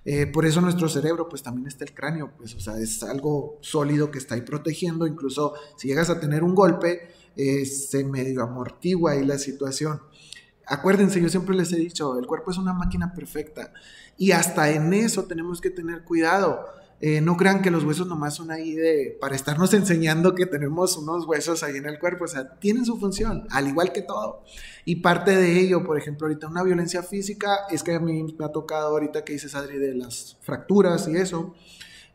Eh, 0.06 0.28
por 0.28 0.46
eso 0.46 0.62
nuestro 0.62 0.90
cerebro, 0.90 1.30
pues 1.30 1.44
también 1.44 1.68
está 1.68 1.84
el 1.84 1.94
cráneo, 1.94 2.32
pues, 2.38 2.56
o 2.56 2.60
sea, 2.60 2.78
es 2.78 3.04
algo 3.04 3.58
sólido 3.62 4.12
que 4.12 4.18
está 4.18 4.36
ahí 4.36 4.42
protegiendo, 4.42 5.08
incluso 5.08 5.54
si 5.78 5.88
llegas 5.88 6.10
a 6.10 6.20
tener 6.20 6.44
un 6.44 6.56
golpe, 6.56 7.10
eh, 7.36 7.66
se 7.66 8.04
medio 8.04 8.44
amortigua 8.44 9.12
ahí 9.12 9.26
la 9.26 9.38
situación. 9.38 10.02
Acuérdense, 10.66 11.22
yo 11.22 11.30
siempre 11.30 11.56
les 11.56 11.72
he 11.74 11.78
dicho, 11.78 12.18
el 12.18 12.26
cuerpo 12.26 12.52
es 12.52 12.58
una 12.58 12.74
máquina 12.74 13.14
perfecta 13.14 13.74
y 14.18 14.32
hasta 14.32 14.70
en 14.70 14.94
eso 14.94 15.26
tenemos 15.26 15.60
que 15.60 15.70
tener 15.70 16.04
cuidado. 16.04 16.66
Eh, 17.06 17.20
no 17.20 17.36
crean 17.36 17.62
que 17.62 17.70
los 17.70 17.84
huesos 17.84 18.08
nomás 18.08 18.34
son 18.34 18.50
ahí 18.50 18.76
de, 18.76 19.18
para 19.20 19.36
estarnos 19.36 19.74
enseñando 19.74 20.36
que 20.36 20.46
tenemos 20.46 20.96
unos 20.96 21.26
huesos 21.26 21.62
ahí 21.62 21.76
en 21.76 21.86
el 21.86 22.00
cuerpo, 22.00 22.24
o 22.24 22.28
sea, 22.30 22.58
tienen 22.60 22.86
su 22.86 22.98
función, 22.98 23.46
al 23.50 23.68
igual 23.68 23.92
que 23.92 24.04
todo. 24.04 24.46
Y 24.86 25.02
parte 25.02 25.36
de 25.36 25.60
ello, 25.60 25.84
por 25.84 25.98
ejemplo, 25.98 26.28
ahorita 26.28 26.48
una 26.48 26.64
violencia 26.64 27.04
física, 27.04 27.68
es 27.70 27.84
que 27.84 27.96
a 27.96 28.00
mí 28.00 28.34
me 28.40 28.46
ha 28.46 28.54
tocado 28.54 28.88
ahorita 28.88 29.26
que 29.26 29.34
dices, 29.34 29.54
Adri, 29.54 29.80
de 29.80 29.96
las 29.96 30.38
fracturas 30.44 31.10
y 31.10 31.18
eso, 31.18 31.54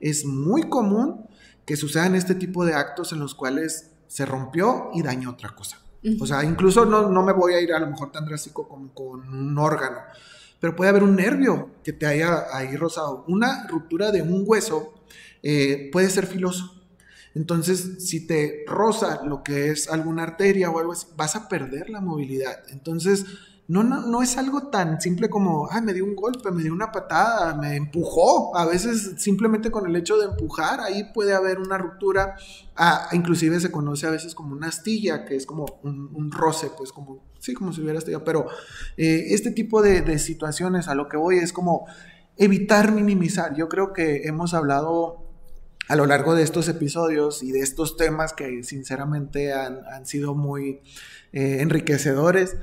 es 0.00 0.24
muy 0.24 0.70
común 0.70 1.26
que 1.66 1.76
sucedan 1.76 2.14
este 2.14 2.34
tipo 2.34 2.64
de 2.64 2.72
actos 2.72 3.12
en 3.12 3.18
los 3.18 3.34
cuales 3.34 3.90
se 4.06 4.24
rompió 4.24 4.88
y 4.94 5.02
dañó 5.02 5.32
otra 5.32 5.54
cosa. 5.54 5.82
O 6.18 6.26
sea, 6.26 6.44
incluso 6.44 6.86
no, 6.86 7.10
no 7.10 7.22
me 7.22 7.34
voy 7.34 7.52
a 7.52 7.60
ir 7.60 7.74
a 7.74 7.78
lo 7.78 7.88
mejor 7.88 8.10
tan 8.10 8.24
drástico 8.24 8.66
como 8.66 8.94
con 8.94 9.28
un 9.28 9.58
órgano 9.58 9.98
pero 10.60 10.76
puede 10.76 10.90
haber 10.90 11.02
un 11.02 11.16
nervio 11.16 11.70
que 11.84 11.92
te 11.92 12.06
haya 12.06 12.46
ahí 12.52 12.76
rozado. 12.76 13.24
Una 13.28 13.66
ruptura 13.68 14.10
de 14.10 14.22
un 14.22 14.44
hueso 14.46 14.94
eh, 15.42 15.88
puede 15.92 16.10
ser 16.10 16.26
filoso. 16.26 16.74
Entonces, 17.34 18.04
si 18.04 18.26
te 18.26 18.64
roza 18.66 19.22
lo 19.24 19.42
que 19.42 19.70
es 19.70 19.88
alguna 19.88 20.24
arteria 20.24 20.70
o 20.70 20.78
algo 20.78 20.92
así, 20.92 21.06
vas 21.16 21.36
a 21.36 21.48
perder 21.48 21.90
la 21.90 22.00
movilidad. 22.00 22.64
Entonces, 22.70 23.26
no, 23.68 23.82
no, 23.82 24.22
es 24.22 24.38
algo 24.38 24.68
tan 24.68 24.98
simple 24.98 25.28
como, 25.28 25.68
ay, 25.70 25.82
me 25.82 25.92
dio 25.92 26.02
un 26.02 26.16
golpe, 26.16 26.50
me 26.50 26.62
dio 26.62 26.72
una 26.72 26.90
patada, 26.90 27.54
me 27.54 27.76
empujó. 27.76 28.56
A 28.56 28.64
veces 28.64 29.16
simplemente 29.18 29.70
con 29.70 29.86
el 29.86 29.94
hecho 29.94 30.16
de 30.16 30.24
empujar, 30.24 30.80
ahí 30.80 31.12
puede 31.12 31.34
haber 31.34 31.58
una 31.58 31.76
ruptura. 31.76 32.34
Ah, 32.74 33.10
inclusive 33.12 33.60
se 33.60 33.70
conoce 33.70 34.06
a 34.06 34.10
veces 34.10 34.34
como 34.34 34.54
una 34.54 34.68
astilla, 34.68 35.26
que 35.26 35.36
es 35.36 35.44
como 35.44 35.66
un, 35.82 36.32
roce, 36.32 36.70
pues 36.78 36.92
como, 36.92 37.22
sí, 37.40 37.52
como 37.52 37.74
si 37.74 37.82
hubiera 37.82 37.98
astilla. 37.98 38.24
Pero 38.24 38.46
eh, 38.96 39.26
este 39.32 39.50
tipo 39.50 39.82
de, 39.82 40.00
de 40.00 40.18
situaciones 40.18 40.88
a 40.88 40.94
lo 40.94 41.10
que 41.10 41.18
voy 41.18 41.36
es 41.36 41.52
como 41.52 41.84
evitar 42.38 42.90
minimizar. 42.92 43.54
Yo 43.54 43.68
creo 43.68 43.92
que 43.92 44.22
hemos 44.28 44.54
hablado 44.54 45.26
a 45.88 45.96
lo 45.96 46.06
largo 46.06 46.34
de 46.34 46.42
estos 46.42 46.68
episodios 46.68 47.42
y 47.42 47.52
de 47.52 47.60
estos 47.60 47.98
temas 47.98 48.32
que 48.32 48.62
sinceramente 48.62 49.52
han, 49.52 49.80
han 49.92 50.06
sido 50.06 50.34
muy 50.34 50.80
eh, 51.32 51.58
enriquecedores 51.60 52.56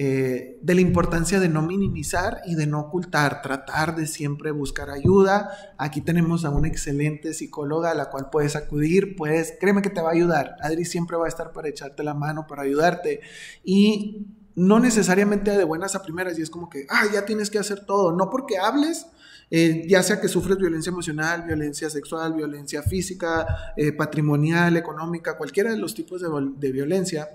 eh, 0.00 0.60
de 0.62 0.74
la 0.76 0.80
importancia 0.80 1.40
de 1.40 1.48
no 1.48 1.60
minimizar 1.60 2.40
y 2.46 2.54
de 2.54 2.68
no 2.68 2.78
ocultar, 2.78 3.42
tratar 3.42 3.96
de 3.96 4.06
siempre 4.06 4.52
buscar 4.52 4.90
ayuda. 4.90 5.50
Aquí 5.76 6.02
tenemos 6.02 6.44
a 6.44 6.50
una 6.50 6.68
excelente 6.68 7.34
psicóloga 7.34 7.90
a 7.90 7.94
la 7.94 8.08
cual 8.08 8.30
puedes 8.30 8.54
acudir, 8.54 9.16
puedes, 9.16 9.54
créeme 9.58 9.82
que 9.82 9.90
te 9.90 10.00
va 10.00 10.10
a 10.10 10.12
ayudar. 10.12 10.54
Adri 10.62 10.84
siempre 10.84 11.16
va 11.16 11.24
a 11.24 11.28
estar 11.28 11.50
para 11.50 11.68
echarte 11.68 12.04
la 12.04 12.14
mano, 12.14 12.46
para 12.46 12.62
ayudarte. 12.62 13.22
Y 13.64 14.28
no 14.54 14.78
necesariamente 14.78 15.58
de 15.58 15.64
buenas 15.64 15.96
a 15.96 16.02
primeras 16.02 16.38
y 16.38 16.42
es 16.42 16.50
como 16.50 16.70
que, 16.70 16.86
ah, 16.90 17.02
ya 17.12 17.26
tienes 17.26 17.50
que 17.50 17.58
hacer 17.58 17.84
todo, 17.84 18.12
no 18.12 18.30
porque 18.30 18.56
hables. 18.56 19.08
Eh, 19.50 19.86
ya 19.88 20.02
sea 20.02 20.20
que 20.20 20.28
sufres 20.28 20.58
violencia 20.58 20.90
emocional, 20.90 21.42
violencia 21.42 21.88
sexual, 21.88 22.34
violencia 22.34 22.82
física, 22.82 23.72
eh, 23.76 23.92
patrimonial, 23.92 24.76
económica, 24.76 25.38
cualquiera 25.38 25.70
de 25.70 25.78
los 25.78 25.94
tipos 25.94 26.20
de, 26.20 26.72
violencia, 26.72 27.30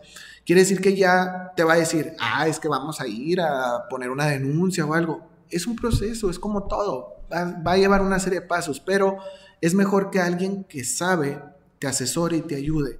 quiere 0.45 0.62
decir 0.62 0.79
que 0.79 0.95
ya 0.95 1.51
te 1.56 1.63
va 1.63 1.73
a 1.73 1.77
decir, 1.77 2.13
ah, 2.19 2.47
es 2.47 2.60
que 2.60 2.67
vamos 2.67 3.01
a 3.01 3.08
ir 3.08 3.41
a 3.41 3.88
poner 3.89 4.12
una 4.12 4.27
denuncia 4.27 4.86
o 4.86 4.93
algo. 4.93 5.27
Es 5.49 5.65
un 5.65 5.75
proceso, 5.75 6.29
es 6.29 6.38
como 6.38 6.67
todo. 6.67 7.15
Va, 7.32 7.71
a 7.71 7.77
llevar 7.77 8.01
una 8.01 8.19
serie 8.19 8.41
de 8.41 8.45
pasos, 8.45 8.79
pero 8.79 9.17
es 9.60 9.73
mejor 9.73 10.12
que 10.12 10.19
alguien 10.19 10.65
que 10.65 10.84
sabe 10.84 11.41
te 11.79 11.88
asesore 11.88 12.38
y 12.38 12.41
te 12.41 12.56
ayude. 12.56 12.99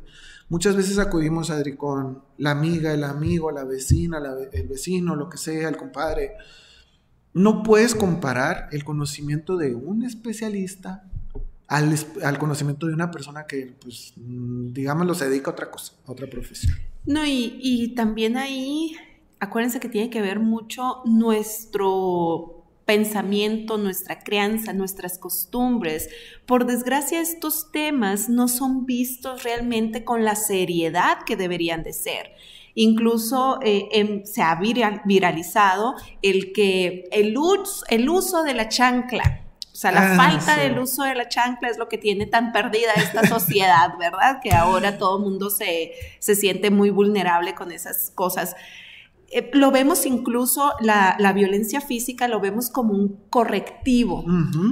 Muchas 0.50 0.76
veces 0.76 0.98
acudimos, 0.98 1.52
Adri, 1.52 1.76
con 1.76 2.24
la 2.38 2.52
amiga, 2.52 2.94
el 2.94 3.04
amigo, 3.04 3.52
la 3.52 3.64
vecina, 3.64 4.20
el 4.52 4.68
vecino, 4.68 5.16
lo 5.16 5.30
que 5.30 5.38
sea, 5.38 5.70
el 5.70 5.78
compadre. 5.78 6.34
No 7.34 7.64
puedes 7.64 7.96
comparar 7.96 8.70
el 8.72 8.84
conocimiento 8.84 9.58
de 9.58 9.74
un 9.76 10.04
especialista 10.04 11.04
al, 11.68 11.96
al, 12.24 12.38
conocimiento 12.38 12.88
de 12.88 12.94
una 12.94 13.10
persona 13.10 13.46
que, 13.48 13.74
pues, 13.82 14.14
digámoslo, 14.16 15.16
se 15.16 15.30
dedica 15.30 15.50
a 15.50 15.54
otra 15.54 15.72
cosa, 15.72 15.94
a 16.06 16.12
otra 16.12 16.28
profesión. 16.28 16.76
No, 17.06 17.26
y, 17.26 17.58
y 17.60 17.96
también 17.96 18.38
ahí, 18.38 18.96
acuérdense 19.40 19.80
que 19.80 19.90
tiene 19.90 20.10
que 20.10 20.22
ver 20.22 20.40
mucho 20.40 21.02
nuestro 21.06 22.64
pensamiento, 22.86 23.78
nuestra 23.78 24.20
crianza, 24.20 24.74
nuestras 24.74 25.18
costumbres. 25.18 26.10
Por 26.46 26.66
desgracia, 26.66 27.22
estos 27.22 27.72
temas 27.72 28.30
no 28.30 28.48
son 28.48 28.86
vistos 28.86 29.44
realmente 29.44 30.04
con 30.04 30.24
la 30.24 30.36
seriedad 30.36 31.20
que 31.26 31.36
deberían 31.36 31.84
de 31.84 31.94
ser. 31.94 32.32
Incluso 32.76 33.60
eh, 33.62 33.90
em, 33.92 34.26
se 34.26 34.42
ha 34.42 34.56
viralizado 34.56 35.96
el 36.22 36.54
que 36.54 37.08
el, 37.12 37.36
el 37.90 38.10
uso 38.10 38.44
de 38.44 38.54
la 38.54 38.70
chancla 38.70 39.44
o 39.74 39.76
sea, 39.76 39.92
la 39.92 40.14
ah, 40.14 40.16
falta 40.16 40.56
del 40.56 40.78
uso 40.78 41.02
de 41.02 41.16
la 41.16 41.28
chancla 41.28 41.68
es 41.68 41.80
lo 41.80 41.90
que 41.90 41.98
tiene 41.98 42.28
tan 42.28 42.52
perdida 42.52 42.94
esta 42.96 43.26
sociedad, 43.28 43.98
¿verdad? 43.98 44.40
Que 44.40 44.52
ahora 44.52 45.00
todo 45.00 45.18
el 45.18 45.24
mundo 45.24 45.50
se, 45.50 45.94
se, 46.20 46.36
siente 46.36 46.70
muy 46.70 46.92
vulnerable 46.92 47.56
con 47.56 47.72
esas 47.72 48.12
cosas. 48.14 48.56
Eh, 49.32 49.50
lo 49.54 49.72
vemos 49.72 50.06
incluso, 50.06 50.74
la, 50.80 51.16
la, 51.18 51.34
violencia 51.34 51.82
física 51.82 52.28
lo 52.28 52.40
vemos 52.40 52.70
como 52.70 52.94
un 52.94 53.20
correctivo. 53.32 54.24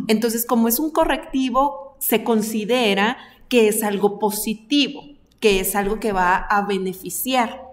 Entonces, 0.07 0.45
como 0.45 0.67
es 0.67 0.77
un 0.77 0.91
correctivo, 0.91 1.95
se 1.97 2.23
considera 2.23 3.17
que 3.49 3.69
es 3.69 3.81
algo 3.81 4.19
positivo, 4.19 5.01
que 5.39 5.61
es 5.61 5.75
algo 5.75 5.99
que 5.99 6.11
va 6.11 6.35
a 6.35 6.61
beneficiar. 6.67 7.70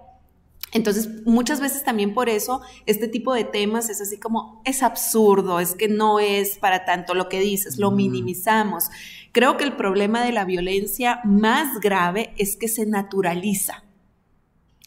Entonces, 0.72 1.24
muchas 1.24 1.60
veces 1.60 1.82
también 1.82 2.12
por 2.12 2.28
eso 2.28 2.60
este 2.84 3.08
tipo 3.08 3.32
de 3.32 3.44
temas 3.44 3.88
es 3.88 4.00
así 4.00 4.18
como, 4.18 4.60
es 4.64 4.82
absurdo, 4.82 5.60
es 5.60 5.74
que 5.74 5.88
no 5.88 6.20
es 6.20 6.58
para 6.58 6.84
tanto 6.84 7.14
lo 7.14 7.28
que 7.28 7.40
dices, 7.40 7.78
lo 7.78 7.90
minimizamos. 7.90 8.90
Creo 9.32 9.56
que 9.56 9.64
el 9.64 9.76
problema 9.76 10.22
de 10.22 10.32
la 10.32 10.44
violencia 10.44 11.20
más 11.24 11.80
grave 11.80 12.34
es 12.36 12.56
que 12.56 12.68
se 12.68 12.84
naturaliza. 12.84 13.84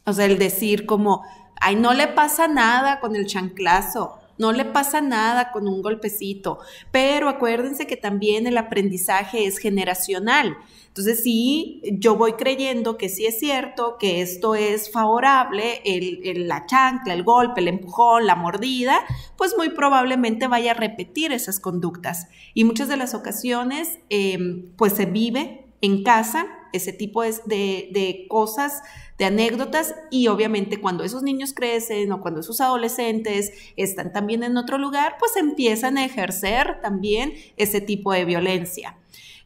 O 0.05 0.13
sea, 0.13 0.25
el 0.25 0.37
decir 0.37 0.85
como, 0.85 1.23
ay, 1.59 1.75
no 1.75 1.93
le 1.93 2.07
pasa 2.07 2.47
nada 2.47 2.99
con 2.99 3.15
el 3.15 3.25
chanclazo, 3.25 4.20
no 4.41 4.51
le 4.51 4.65
pasa 4.65 5.01
nada 5.01 5.51
con 5.51 5.67
un 5.67 5.83
golpecito, 5.83 6.57
pero 6.89 7.29
acuérdense 7.29 7.85
que 7.85 7.95
también 7.95 8.47
el 8.47 8.57
aprendizaje 8.57 9.45
es 9.45 9.59
generacional. 9.59 10.57
Entonces, 10.87 11.21
sí, 11.21 11.79
yo 11.83 12.15
voy 12.15 12.33
creyendo 12.33 12.97
que 12.97 13.07
sí 13.07 13.27
es 13.27 13.37
cierto, 13.37 13.97
que 13.99 14.21
esto 14.21 14.55
es 14.55 14.91
favorable, 14.91 15.81
el, 15.85 16.47
la 16.47 16.65
chancla, 16.65 17.13
el 17.13 17.23
golpe, 17.23 17.61
el 17.61 17.67
empujón, 17.67 18.25
la 18.25 18.35
mordida, 18.35 18.99
pues 19.37 19.55
muy 19.55 19.69
probablemente 19.69 20.47
vaya 20.47 20.71
a 20.71 20.73
repetir 20.73 21.31
esas 21.31 21.59
conductas. 21.59 22.27
Y 22.55 22.63
muchas 22.63 22.87
de 22.87 22.97
las 22.97 23.13
ocasiones, 23.13 23.99
em, 24.09 24.71
pues 24.75 24.93
se 24.93 25.05
vive 25.05 25.67
en 25.81 26.03
casa 26.03 26.47
ese 26.73 26.93
tipo 26.93 27.21
de, 27.21 27.29
de, 27.45 28.25
cosas, 28.27 28.81
de 29.21 29.27
anécdotas 29.27 29.93
y 30.09 30.29
obviamente 30.29 30.81
cuando 30.81 31.03
esos 31.03 31.21
niños 31.21 31.53
crecen 31.53 32.11
o 32.11 32.21
cuando 32.21 32.39
esos 32.39 32.59
adolescentes 32.59 33.51
están 33.77 34.11
también 34.11 34.41
en 34.41 34.57
otro 34.57 34.79
lugar, 34.79 35.17
pues 35.19 35.35
empiezan 35.35 35.99
a 35.99 36.05
ejercer 36.05 36.81
también 36.81 37.33
ese 37.55 37.81
tipo 37.81 38.11
de 38.13 38.25
violencia. 38.25 38.97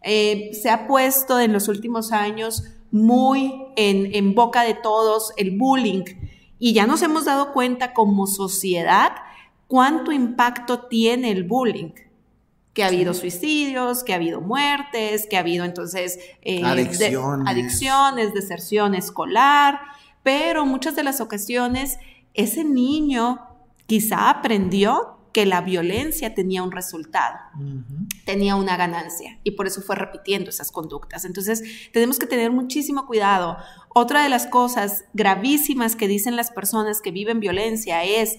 Eh, 0.01 0.51
se 0.53 0.69
ha 0.69 0.87
puesto 0.87 1.41
en 1.41 1.51
los 1.51 1.67
últimos 1.67 2.13
años 2.13 2.63
muy 2.89 3.65
en, 3.75 4.15
en 4.15 4.33
boca 4.33 4.63
de 4.63 4.75
todos 4.75 5.33
el 5.35 5.57
bullying 5.57 6.05
y 6.57 6.71
ya 6.71 6.87
nos 6.87 7.01
hemos 7.01 7.25
dado 7.25 7.51
cuenta 7.51 7.91
como 7.93 8.27
sociedad 8.27 9.11
cuánto 9.67 10.13
impacto 10.13 10.87
tiene 10.87 11.31
el 11.31 11.43
bullying 11.43 11.91
que 12.75 12.83
ha 12.83 12.87
habido 12.87 13.13
suicidios, 13.13 14.03
que 14.03 14.11
ha 14.11 14.17
habido 14.17 14.41
muertes, 14.41 15.27
que 15.27 15.37
ha 15.37 15.39
habido 15.39 15.63
entonces 15.63 16.19
eh, 16.41 16.61
adicciones. 16.63 17.47
adicciones, 17.47 18.33
deserción 18.33 18.93
escolar, 18.93 19.79
pero 20.23 20.65
muchas 20.65 20.95
de 20.95 21.03
las 21.03 21.21
ocasiones 21.21 21.97
ese 22.33 22.65
niño 22.65 23.39
quizá 23.87 24.29
aprendió 24.29 25.15
que 25.31 25.45
la 25.45 25.61
violencia 25.61 26.33
tenía 26.33 26.63
un 26.63 26.71
resultado, 26.71 27.37
tenía 28.25 28.55
una 28.55 28.77
ganancia 28.77 29.39
y 29.43 29.51
por 29.51 29.67
eso 29.67 29.81
fue 29.81 29.95
repitiendo 29.95 30.49
esas 30.49 30.71
conductas. 30.71 31.25
Entonces, 31.25 31.61
tenemos 31.91 32.19
que 32.19 32.25
tener 32.25 32.51
muchísimo 32.51 33.05
cuidado. 33.05 33.57
Otra 33.89 34.23
de 34.23 34.29
las 34.29 34.47
cosas 34.47 35.05
gravísimas 35.13 35.95
que 35.95 36.07
dicen 36.07 36.35
las 36.37 36.51
personas 36.51 37.01
que 37.01 37.11
viven 37.11 37.39
violencia 37.39 38.03
es, 38.03 38.37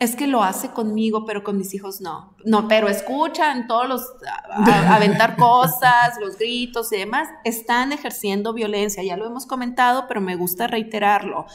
es 0.00 0.14
que 0.14 0.26
lo 0.26 0.44
hace 0.44 0.70
conmigo, 0.70 1.24
pero 1.24 1.42
con 1.42 1.56
mis 1.56 1.74
hijos 1.74 2.00
no. 2.00 2.36
No, 2.44 2.68
pero 2.68 2.88
escuchan 2.88 3.66
todos 3.66 3.88
los 3.88 4.02
aventar 4.88 5.36
cosas, 5.38 6.14
los 6.20 6.38
gritos 6.38 6.92
y 6.92 6.98
demás, 6.98 7.28
están 7.44 7.92
ejerciendo 7.92 8.54
violencia. 8.54 9.02
Ya 9.02 9.16
lo 9.16 9.26
hemos 9.26 9.46
comentado, 9.46 10.06
pero 10.06 10.20
me 10.20 10.36
gusta 10.36 10.68
reiterarlo 10.68 11.46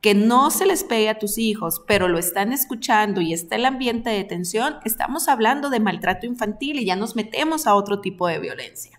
que 0.00 0.14
no 0.14 0.50
se 0.50 0.66
les 0.66 0.82
pegue 0.82 1.10
a 1.10 1.18
tus 1.18 1.36
hijos, 1.36 1.82
pero 1.86 2.08
lo 2.08 2.18
están 2.18 2.52
escuchando 2.52 3.20
y 3.20 3.34
está 3.34 3.56
el 3.56 3.66
ambiente 3.66 4.08
de 4.08 4.24
tensión, 4.24 4.76
estamos 4.84 5.28
hablando 5.28 5.68
de 5.68 5.80
maltrato 5.80 6.26
infantil 6.26 6.78
y 6.78 6.86
ya 6.86 6.96
nos 6.96 7.16
metemos 7.16 7.66
a 7.66 7.74
otro 7.74 8.00
tipo 8.00 8.26
de 8.26 8.38
violencia. 8.38 8.98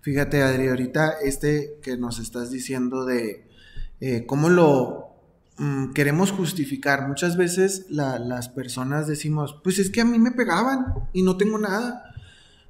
Fíjate, 0.00 0.42
Adri, 0.42 0.68
ahorita 0.68 1.16
este 1.22 1.78
que 1.82 1.98
nos 1.98 2.18
estás 2.18 2.50
diciendo 2.50 3.04
de 3.04 3.46
eh, 4.00 4.24
cómo 4.26 4.48
lo 4.48 5.07
mm, 5.58 5.92
queremos 5.92 6.32
justificar, 6.32 7.06
muchas 7.06 7.36
veces 7.36 7.86
las 7.88 8.48
personas 8.48 9.06
decimos, 9.06 9.56
pues 9.62 9.78
es 9.78 9.90
que 9.90 10.00
a 10.00 10.04
mí 10.04 10.18
me 10.18 10.32
pegaban 10.32 10.94
y 11.12 11.22
no 11.22 11.36
tengo 11.36 11.58
nada. 11.58 12.08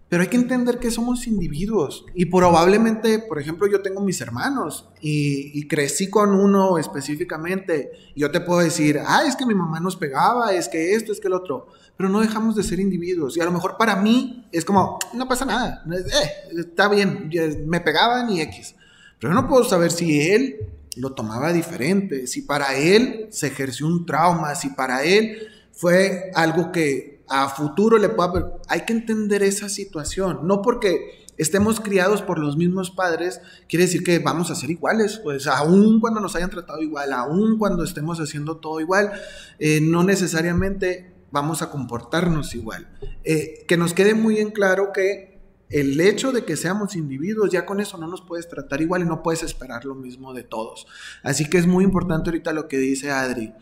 Pero 0.09 0.23
hay 0.23 0.29
que 0.31 0.39
entender 0.39 0.79
que 0.79 0.91
somos 0.91 1.27
individuos 1.27 2.07
y 2.15 2.25
probablemente, 2.27 3.19
por 3.19 3.39
ejemplo, 3.39 3.67
yo 3.67 3.83
tengo 3.83 4.01
mis 4.01 4.23
hermanos 4.23 4.89
y, 5.03 5.69
crecí 5.69 6.09
con 6.09 6.31
uno 6.31 6.79
específicamente. 6.79 7.91
Yo 8.17 8.31
te 8.31 8.41
puedo 8.41 8.61
decir, 8.61 9.01
ah, 9.07 9.25
es 9.27 9.37
que 9.37 9.45
mi 9.45 9.55
mamá 9.55 9.81
nos 9.81 9.97
pegaba, 9.97 10.55
es 10.55 10.69
que 10.69 10.95
esto, 10.95 11.13
es 11.13 11.21
que 11.21 11.29
el 11.29 11.35
otro, 11.35 11.67
pero 11.95 12.09
no 12.09 12.21
dejamos 12.21 12.57
de 12.57 12.63
ser 12.63 12.81
individuos. 12.81 13.37
Y 13.37 13.41
a 13.41 13.45
lo 13.45 13.53
mejor 13.53 13.77
para 13.77 13.97
mí 13.97 14.47
es 14.51 14.65
como, 14.65 14.99
no 15.13 15.29
pasa 15.29 15.45
nada, 15.45 15.85
eh, 15.93 16.59
está 16.59 16.89
bien, 16.89 17.31
me 17.67 17.81
pegaban 17.81 18.31
y 18.31 18.41
X. 18.41 18.77
Pero 19.21 19.35
no 19.35 19.47
puedo 19.47 19.65
saber 19.65 19.91
si 19.91 20.31
él 20.31 20.71
lo 20.97 21.13
tomaba 21.13 21.53
diferente, 21.53 22.27
si 22.27 22.43
para 22.43 22.77
él 22.77 23.29
se 23.31 23.49
ejerció 23.49 23.87
un 23.87 24.07
trauma, 24.07 24.55
si 24.55 24.71
para 24.71 25.05
él 25.05 25.49
fue 25.73 26.31
algo 26.35 26.73
que 26.73 27.23
a 27.29 27.49
futuro 27.49 27.99
le 27.99 28.09
pueda... 28.09 28.55
Hay 28.69 28.83
que 28.83 28.93
entender 28.93 29.43
esa 29.43 29.69
situación, 29.69 30.41
no 30.45 30.63
porque 30.63 31.27
estemos 31.37 31.81
criados 31.81 32.21
por 32.21 32.39
los 32.39 32.57
mismos 32.57 32.91
padres, 32.91 33.41
quiere 33.69 33.85
decir 33.85 34.03
que 34.03 34.19
vamos 34.19 34.51
a 34.51 34.55
ser 34.55 34.71
iguales, 34.71 35.21
pues 35.23 35.47
aún 35.47 36.01
cuando 36.01 36.21
nos 36.21 36.35
hayan 36.35 36.51
tratado 36.51 36.83
igual, 36.83 37.13
aún 37.13 37.59
cuando 37.59 37.85
estemos 37.85 38.19
haciendo 38.19 38.57
todo 38.57 38.81
igual, 38.81 39.13
eh, 39.59 39.81
no 39.81 40.03
necesariamente 40.03 41.13
vamos 41.31 41.63
a 41.63 41.71
comportarnos 41.71 42.55
igual. 42.55 42.89
Eh, 43.25 43.65
que 43.69 43.77
nos 43.77 43.95
quede 43.95 44.15
muy 44.15 44.39
en 44.39 44.51
claro 44.51 44.93
que 44.93 45.38
el 45.71 46.01
hecho 46.01 46.33
de 46.33 46.45
que 46.45 46.57
seamos 46.57 46.97
individuos, 46.97 47.51
ya 47.51 47.67
con 47.67 47.81
eso 47.81 47.99
no 47.99 48.07
nos 48.07 48.23
puedes 48.23 48.49
tratar 48.49 48.81
igual 48.81 49.03
y 49.03 49.07
no 49.07 49.23
puedes 49.23 49.43
esperar 49.43 49.85
lo 49.85 49.95
mismo 49.95 50.33
de 50.33 50.43
todos. 50.43 50.87
Así 51.23 51.49
que 51.49 51.59
es 51.59 51.67
muy 51.67 51.85
importante 51.85 52.31
ahorita 52.31 52.53
lo 52.53 52.69
que 52.69 52.79
dice 52.79 53.11
Adri 53.11 53.53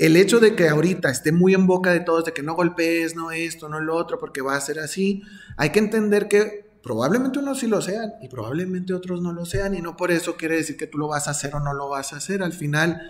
el 0.00 0.16
hecho 0.16 0.40
de 0.40 0.56
que 0.56 0.66
ahorita 0.66 1.10
esté 1.10 1.30
muy 1.30 1.52
en 1.52 1.66
boca 1.66 1.92
de 1.92 2.00
todos, 2.00 2.24
de 2.24 2.32
que 2.32 2.42
no 2.42 2.54
golpees, 2.54 3.14
no 3.14 3.32
esto, 3.32 3.68
no 3.68 3.80
lo 3.80 3.94
otro, 3.94 4.18
porque 4.18 4.40
va 4.40 4.56
a 4.56 4.60
ser 4.60 4.78
así, 4.78 5.22
hay 5.58 5.70
que 5.70 5.78
entender 5.78 6.26
que 6.26 6.70
probablemente 6.82 7.38
unos 7.38 7.60
sí 7.60 7.66
lo 7.66 7.82
sean 7.82 8.14
y 8.22 8.28
probablemente 8.28 8.94
otros 8.94 9.20
no 9.20 9.34
lo 9.34 9.44
sean 9.44 9.74
y 9.74 9.82
no 9.82 9.98
por 9.98 10.10
eso 10.10 10.38
quiere 10.38 10.56
decir 10.56 10.78
que 10.78 10.86
tú 10.86 10.96
lo 10.96 11.08
vas 11.08 11.28
a 11.28 11.32
hacer 11.32 11.54
o 11.54 11.60
no 11.60 11.74
lo 11.74 11.90
vas 11.90 12.14
a 12.14 12.16
hacer. 12.16 12.42
Al 12.42 12.54
final 12.54 13.02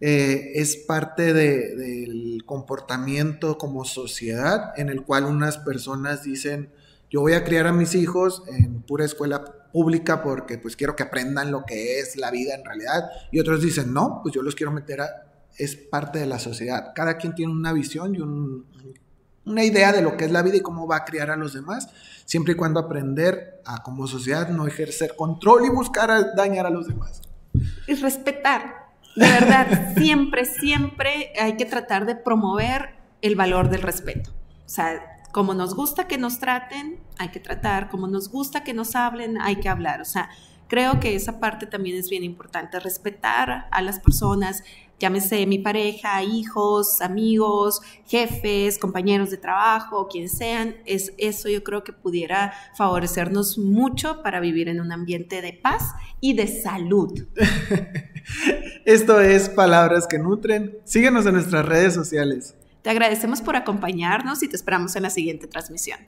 eh, 0.00 0.52
es 0.54 0.76
parte 0.76 1.32
del 1.32 2.44
comportamiento 2.46 3.58
como 3.58 3.84
sociedad 3.84 4.72
en 4.76 4.88
el 4.88 5.02
cual 5.02 5.24
unas 5.24 5.58
personas 5.58 6.22
dicen, 6.22 6.70
yo 7.10 7.20
voy 7.20 7.34
a 7.34 7.44
criar 7.44 7.66
a 7.66 7.72
mis 7.72 7.94
hijos 7.94 8.42
en 8.48 8.82
pura 8.82 9.04
escuela 9.04 9.44
pública 9.72 10.22
porque 10.22 10.58
pues 10.58 10.76
quiero 10.76 10.96
que 10.96 11.02
aprendan 11.02 11.50
lo 11.50 11.64
que 11.64 12.00
es 12.00 12.16
la 12.16 12.30
vida 12.30 12.54
en 12.54 12.64
realidad 12.64 13.04
y 13.30 13.40
otros 13.40 13.62
dicen, 13.62 13.92
no, 13.92 14.20
pues 14.22 14.34
yo 14.34 14.42
los 14.42 14.54
quiero 14.54 14.72
meter 14.72 15.00
a 15.00 15.26
es 15.58 15.76
parte 15.76 16.18
de 16.18 16.26
la 16.26 16.38
sociedad. 16.38 16.92
Cada 16.94 17.16
quien 17.16 17.34
tiene 17.34 17.52
una 17.52 17.72
visión 17.72 18.14
y 18.14 18.20
una 18.20 19.64
idea 19.64 19.92
de 19.92 20.02
lo 20.02 20.16
que 20.16 20.24
es 20.24 20.30
la 20.30 20.42
vida 20.42 20.56
y 20.56 20.60
cómo 20.60 20.86
va 20.86 20.96
a 20.96 21.04
criar 21.04 21.30
a 21.30 21.36
los 21.36 21.54
demás, 21.54 21.88
siempre 22.24 22.52
y 22.52 22.56
cuando 22.56 22.80
aprender 22.80 23.60
a 23.64 23.82
como 23.82 24.06
sociedad 24.06 24.48
no 24.48 24.66
ejercer 24.66 25.14
control 25.16 25.66
y 25.66 25.70
buscar 25.70 26.34
dañar 26.34 26.66
a 26.66 26.70
los 26.70 26.86
demás. 26.86 27.22
Y 27.86 27.94
respetar, 27.94 28.88
de 29.14 29.28
verdad, 29.28 29.94
siempre, 29.96 30.44
siempre 30.44 31.32
hay 31.40 31.56
que 31.56 31.64
tratar 31.64 32.06
de 32.06 32.16
promover 32.16 32.96
el 33.22 33.34
valor 33.34 33.70
del 33.70 33.82
respeto. 33.82 34.30
O 34.30 34.68
sea, 34.68 35.15
como 35.36 35.52
nos 35.52 35.74
gusta 35.74 36.08
que 36.08 36.16
nos 36.16 36.38
traten, 36.38 36.98
hay 37.18 37.28
que 37.28 37.40
tratar, 37.40 37.90
como 37.90 38.08
nos 38.08 38.30
gusta 38.30 38.64
que 38.64 38.72
nos 38.72 38.96
hablen, 38.96 39.38
hay 39.38 39.56
que 39.56 39.68
hablar. 39.68 40.00
O 40.00 40.06
sea, 40.06 40.30
creo 40.66 40.98
que 40.98 41.14
esa 41.14 41.40
parte 41.40 41.66
también 41.66 41.98
es 41.98 42.08
bien 42.08 42.24
importante, 42.24 42.80
respetar 42.80 43.68
a 43.70 43.82
las 43.82 44.00
personas, 44.00 44.64
llámese 44.98 45.44
mi 45.44 45.58
pareja, 45.58 46.22
hijos, 46.22 47.02
amigos, 47.02 47.82
jefes, 48.06 48.78
compañeros 48.78 49.30
de 49.30 49.36
trabajo, 49.36 50.08
quien 50.08 50.30
sean, 50.30 50.76
es, 50.86 51.12
eso 51.18 51.50
yo 51.50 51.62
creo 51.62 51.84
que 51.84 51.92
pudiera 51.92 52.54
favorecernos 52.74 53.58
mucho 53.58 54.22
para 54.22 54.40
vivir 54.40 54.70
en 54.70 54.80
un 54.80 54.90
ambiente 54.90 55.42
de 55.42 55.52
paz 55.52 55.92
y 56.18 56.32
de 56.32 56.46
salud. 56.46 57.26
Esto 58.86 59.20
es 59.20 59.50
Palabras 59.50 60.06
que 60.06 60.18
Nutren. 60.18 60.78
Síguenos 60.84 61.26
en 61.26 61.34
nuestras 61.34 61.66
redes 61.66 61.92
sociales. 61.92 62.54
Te 62.86 62.90
agradecemos 62.90 63.42
por 63.42 63.56
acompañarnos 63.56 64.44
y 64.44 64.48
te 64.48 64.54
esperamos 64.54 64.94
en 64.94 65.02
la 65.02 65.10
siguiente 65.10 65.48
transmisión. 65.48 65.98